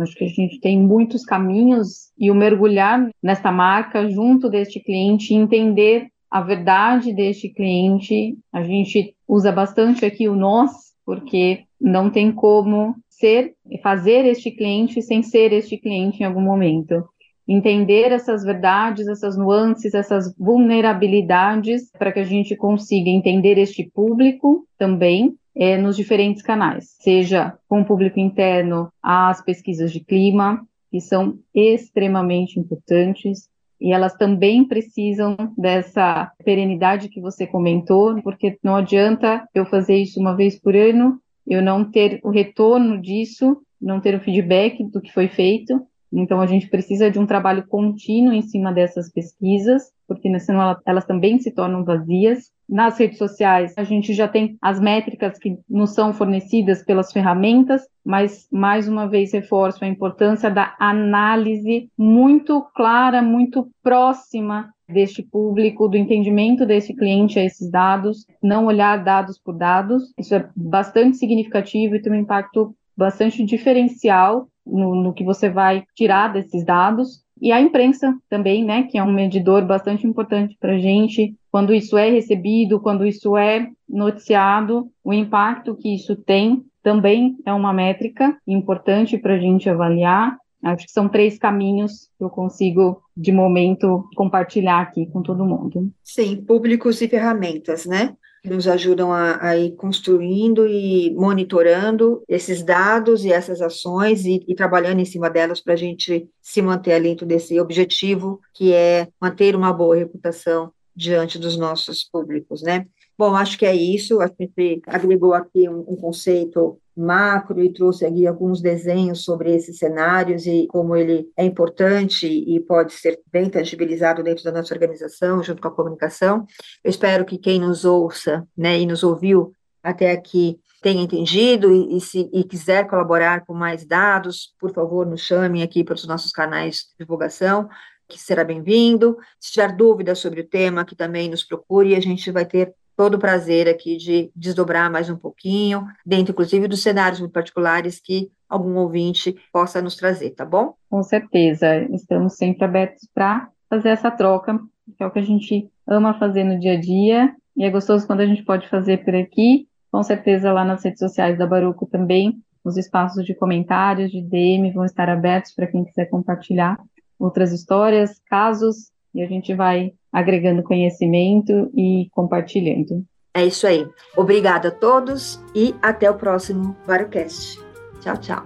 Acho 0.01 0.15
que 0.15 0.23
a 0.23 0.29
gente 0.29 0.59
tem 0.59 0.79
muitos 0.79 1.23
caminhos 1.23 2.11
e 2.17 2.31
o 2.31 2.35
mergulhar 2.35 3.09
nessa 3.21 3.51
marca 3.51 4.09
junto 4.09 4.49
deste 4.49 4.79
cliente, 4.79 5.33
entender 5.33 6.07
a 6.31 6.41
verdade 6.41 7.13
deste 7.13 7.49
cliente. 7.49 8.35
A 8.51 8.63
gente 8.63 9.15
usa 9.27 9.51
bastante 9.51 10.03
aqui 10.03 10.27
o 10.27 10.35
nós, 10.35 10.71
porque 11.05 11.65
não 11.83 12.09
tem 12.09 12.31
como 12.31 12.95
ser, 13.09 13.55
fazer 13.81 14.25
este 14.25 14.49
cliente 14.49 15.01
sem 15.01 15.21
ser 15.21 15.51
este 15.51 15.77
cliente 15.77 16.21
em 16.21 16.25
algum 16.25 16.41
momento. 16.41 17.03
Entender 17.45 18.13
essas 18.13 18.41
verdades, 18.41 19.05
essas 19.05 19.37
nuances, 19.37 19.93
essas 19.93 20.33
vulnerabilidades, 20.37 21.91
para 21.91 22.13
que 22.13 22.21
a 22.21 22.23
gente 22.23 22.55
consiga 22.55 23.09
entender 23.09 23.57
este 23.57 23.91
público 23.93 24.65
também 24.77 25.35
é, 25.53 25.77
nos 25.77 25.97
diferentes 25.97 26.41
canais, 26.41 26.95
seja 27.01 27.53
com 27.67 27.81
o 27.81 27.85
público 27.85 28.17
interno, 28.17 28.89
as 29.03 29.43
pesquisas 29.43 29.91
de 29.91 29.99
clima, 29.99 30.65
que 30.89 31.01
são 31.01 31.37
extremamente 31.53 32.59
importantes, 32.59 33.49
e 33.79 33.91
elas 33.91 34.13
também 34.15 34.63
precisam 34.65 35.35
dessa 35.57 36.31
perenidade 36.45 37.09
que 37.09 37.19
você 37.19 37.45
comentou, 37.45 38.21
porque 38.21 38.57
não 38.63 38.77
adianta 38.77 39.45
eu 39.53 39.65
fazer 39.65 39.97
isso 39.97 40.19
uma 40.19 40.33
vez 40.33 40.57
por 40.57 40.75
ano 40.75 41.19
eu 41.47 41.61
não 41.61 41.83
ter 41.83 42.19
o 42.23 42.29
retorno 42.29 43.01
disso, 43.01 43.57
não 43.81 43.99
ter 43.99 44.15
o 44.15 44.19
feedback 44.19 44.83
do 44.83 45.01
que 45.01 45.11
foi 45.11 45.27
feito. 45.27 45.85
Então, 46.11 46.39
a 46.39 46.45
gente 46.45 46.67
precisa 46.67 47.09
de 47.09 47.17
um 47.17 47.25
trabalho 47.25 47.65
contínuo 47.67 48.33
em 48.33 48.43
cima 48.43 48.71
dessas 48.71 49.11
pesquisas, 49.11 49.91
porque 50.07 50.29
né, 50.29 50.37
senão 50.37 50.77
elas, 50.85 51.05
também 51.05 51.39
se 51.39 51.51
tornam 51.51 51.83
vazias. 51.83 52.51
Nas 52.69 52.97
redes 52.99 53.17
sociais, 53.17 53.73
a 53.77 53.83
gente 53.83 54.13
já 54.13 54.27
tem 54.27 54.57
as 54.61 54.79
métricas 54.79 55.37
que 55.39 55.57
nos 55.67 55.93
são 55.93 56.13
fornecidas 56.13 56.83
pelas 56.83 57.11
ferramentas, 57.11 57.81
mas, 58.05 58.47
mais 58.51 58.87
uma 58.87 59.07
vez, 59.07 59.33
reforço 59.33 59.83
a 59.83 59.87
importância 59.87 60.51
da 60.51 60.75
análise 60.79 61.89
muito 61.97 62.61
clara, 62.75 63.21
muito 63.21 63.67
próxima 63.81 64.71
deste 64.93 65.23
público, 65.23 65.87
do 65.87 65.97
entendimento 65.97 66.65
desse 66.65 66.93
cliente 66.95 67.39
a 67.39 67.43
esses 67.43 67.69
dados, 67.69 68.25
não 68.41 68.65
olhar 68.65 69.03
dados 69.03 69.37
por 69.37 69.55
dados. 69.55 70.13
Isso 70.17 70.35
é 70.35 70.47
bastante 70.55 71.17
significativo 71.17 71.95
e 71.95 72.01
tem 72.01 72.13
um 72.13 72.15
impacto 72.15 72.75
bastante 72.95 73.43
diferencial 73.43 74.47
no, 74.65 74.95
no 74.95 75.13
que 75.13 75.23
você 75.23 75.49
vai 75.49 75.83
tirar 75.95 76.31
desses 76.31 76.63
dados. 76.63 77.23
E 77.41 77.51
a 77.51 77.59
imprensa 77.59 78.15
também, 78.29 78.63
né, 78.63 78.83
que 78.83 78.97
é 78.97 79.03
um 79.03 79.11
medidor 79.11 79.65
bastante 79.65 80.07
importante 80.07 80.55
para 80.59 80.75
a 80.75 80.79
gente, 80.79 81.35
quando 81.51 81.73
isso 81.73 81.97
é 81.97 82.09
recebido, 82.09 82.79
quando 82.79 83.05
isso 83.05 83.35
é 83.35 83.67
noticiado, 83.89 84.89
o 85.03 85.13
impacto 85.13 85.75
que 85.75 85.93
isso 85.93 86.15
tem 86.15 86.63
também 86.81 87.37
é 87.45 87.53
uma 87.53 87.73
métrica 87.73 88.37
importante 88.47 89.17
para 89.17 89.35
a 89.35 89.39
gente 89.39 89.69
avaliar. 89.69 90.37
Acho 90.63 90.85
que 90.85 90.91
são 90.91 91.09
três 91.09 91.37
caminhos 91.37 92.09
que 92.17 92.23
eu 92.23 92.29
consigo, 92.29 93.01
de 93.15 93.31
momento, 93.31 94.07
compartilhar 94.15 94.81
aqui 94.81 95.05
com 95.07 95.21
todo 95.21 95.45
mundo. 95.45 95.91
Sim, 96.03 96.37
públicos 96.37 97.01
e 97.01 97.07
ferramentas, 97.07 97.85
né? 97.85 98.15
Nos 98.45 98.67
ajudam 98.67 99.11
a, 99.11 99.41
a 99.41 99.57
ir 99.57 99.71
construindo 99.75 100.67
e 100.67 101.13
monitorando 101.15 102.23
esses 102.27 102.63
dados 102.63 103.23
e 103.23 103.31
essas 103.31 103.61
ações 103.61 104.25
e, 104.25 104.43
e 104.47 104.55
trabalhando 104.55 104.99
em 104.99 105.05
cima 105.05 105.29
delas 105.29 105.61
para 105.61 105.73
a 105.73 105.77
gente 105.77 106.27
se 106.41 106.61
manter 106.61 107.01
dentro 107.01 107.25
desse 107.25 107.59
objetivo, 107.59 108.39
que 108.53 108.73
é 108.73 109.07
manter 109.21 109.55
uma 109.55 109.71
boa 109.71 109.95
reputação 109.95 110.71
diante 110.95 111.39
dos 111.39 111.57
nossos 111.57 112.03
públicos, 112.03 112.61
né? 112.61 112.85
Bom, 113.17 113.35
acho 113.35 113.57
que 113.57 113.65
é 113.65 113.75
isso. 113.75 114.21
A 114.21 114.27
gente 114.27 114.81
agregou 114.87 115.33
aqui 115.33 115.69
um, 115.69 115.79
um 115.87 115.95
conceito 115.95 116.79
macro 116.95 117.61
e 117.61 117.73
trouxe 117.73 118.05
aqui 118.05 118.27
alguns 118.27 118.61
desenhos 118.61 119.23
sobre 119.23 119.53
esses 119.53 119.77
cenários 119.77 120.45
e 120.45 120.67
como 120.67 120.95
ele 120.95 121.27
é 121.35 121.43
importante 121.43 122.27
e 122.27 122.59
pode 122.59 122.93
ser 122.93 123.19
bem 123.31 123.49
tangibilizado 123.49 124.23
dentro 124.23 124.43
da 124.43 124.51
nossa 124.51 124.73
organização, 124.73 125.43
junto 125.43 125.61
com 125.61 125.67
a 125.67 125.71
comunicação. 125.71 126.45
Eu 126.83 126.89
espero 126.89 127.25
que 127.25 127.37
quem 127.37 127.59
nos 127.59 127.85
ouça 127.85 128.47
né, 128.55 128.79
e 128.79 128.85
nos 128.85 129.03
ouviu 129.03 129.53
até 129.81 130.11
aqui 130.11 130.59
tenha 130.81 131.01
entendido 131.01 131.73
e, 131.73 131.97
e, 131.97 132.01
se 132.01 132.29
e 132.31 132.43
quiser 132.43 132.87
colaborar 132.87 133.45
com 133.45 133.53
mais 133.53 133.85
dados, 133.85 134.53
por 134.59 134.71
favor, 134.73 135.05
nos 135.05 135.21
chame 135.21 135.63
aqui 135.63 135.83
para 135.83 135.95
os 135.95 136.05
nossos 136.05 136.31
canais 136.31 136.89
de 136.91 137.05
divulgação, 137.05 137.69
que 138.07 138.19
será 138.19 138.43
bem-vindo. 138.43 139.17
Se 139.39 139.53
tiver 139.53 139.75
dúvidas 139.75 140.19
sobre 140.19 140.41
o 140.41 140.47
tema, 140.47 140.85
que 140.85 140.95
também 140.95 141.29
nos 141.29 141.43
procure 141.43 141.91
e 141.91 141.95
a 141.95 142.01
gente 142.01 142.29
vai 142.31 142.45
ter 142.45 142.75
todo 142.95 143.15
o 143.15 143.19
prazer 143.19 143.67
aqui 143.67 143.97
de 143.97 144.31
desdobrar 144.35 144.91
mais 144.91 145.09
um 145.09 145.15
pouquinho, 145.15 145.87
dentro 146.05 146.31
inclusive 146.31 146.67
dos 146.67 146.81
cenários 146.81 147.19
muito 147.19 147.31
particulares 147.31 147.99
que 147.99 148.31
algum 148.47 148.75
ouvinte 148.77 149.35
possa 149.51 149.81
nos 149.81 149.95
trazer, 149.95 150.31
tá 150.31 150.45
bom? 150.45 150.75
Com 150.89 151.01
certeza, 151.01 151.83
estamos 151.93 152.35
sempre 152.35 152.63
abertos 152.63 153.07
para 153.13 153.49
fazer 153.69 153.89
essa 153.89 154.11
troca, 154.11 154.59
que 154.95 155.03
é 155.03 155.07
o 155.07 155.11
que 155.11 155.19
a 155.19 155.23
gente 155.23 155.69
ama 155.87 156.17
fazer 156.19 156.43
no 156.43 156.59
dia 156.59 156.73
a 156.73 156.79
dia, 156.79 157.35
e 157.57 157.63
é 157.63 157.69
gostoso 157.69 158.05
quando 158.05 158.21
a 158.21 158.25
gente 158.25 158.43
pode 158.43 158.69
fazer 158.69 159.03
por 159.03 159.15
aqui, 159.15 159.67
com 159.91 160.03
certeza 160.03 160.51
lá 160.51 160.63
nas 160.63 160.83
redes 160.83 160.99
sociais 160.99 161.37
da 161.37 161.47
Baruco 161.47 161.85
também, 161.85 162.41
os 162.63 162.77
espaços 162.77 163.25
de 163.25 163.35
comentários, 163.35 164.11
de 164.11 164.21
DM 164.21 164.71
vão 164.71 164.85
estar 164.85 165.09
abertos 165.09 165.53
para 165.53 165.67
quem 165.67 165.83
quiser 165.83 166.05
compartilhar 166.05 166.77
outras 167.19 167.51
histórias, 167.51 168.21
casos, 168.29 168.91
e 169.13 169.21
a 169.21 169.27
gente 169.27 169.53
vai 169.53 169.93
agregando 170.11 170.63
conhecimento 170.63 171.71
e 171.75 172.07
compartilhando. 172.11 173.05
É 173.33 173.45
isso 173.45 173.65
aí. 173.65 173.87
Obrigada 174.15 174.67
a 174.67 174.71
todos 174.71 175.43
e 175.55 175.73
até 175.81 176.09
o 176.09 176.15
próximo 176.15 176.75
VarioCast. 176.85 177.59
Tchau, 177.99 178.17
tchau. 178.17 178.45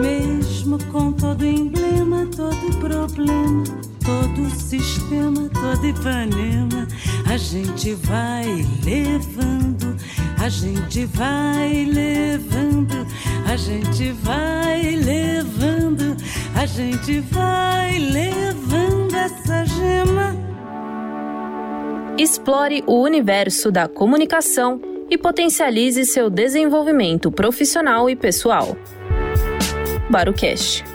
Mesmo 0.00 0.78
com 0.86 1.12
todo 1.12 1.44
emblema, 1.44 2.26
todo 2.34 2.78
problema, 2.80 3.62
todo 4.04 4.50
sistema, 4.50 5.48
todo 5.50 5.86
Ipanema, 5.86 6.88
a 7.30 7.36
gente 7.36 7.94
vai 7.94 8.46
levando, 8.84 9.96
a 10.42 10.48
gente 10.48 11.04
vai 11.06 11.84
levando, 11.84 13.06
a 13.46 13.56
gente 13.56 14.12
vai 14.12 14.96
levando, 14.96 16.16
a 16.56 16.66
gente 16.66 17.20
vai 17.20 17.98
levando 17.98 18.99
essa 19.20 19.64
gema 19.66 20.34
explore 22.18 22.82
o 22.86 23.02
universo 23.02 23.70
da 23.70 23.88
comunicação 23.88 24.80
e 25.10 25.18
potencialize 25.18 26.04
seu 26.04 26.30
desenvolvimento 26.30 27.30
profissional 27.30 28.08
e 28.08 28.16
pessoal. 28.16 28.76
Barucast. 30.08 30.89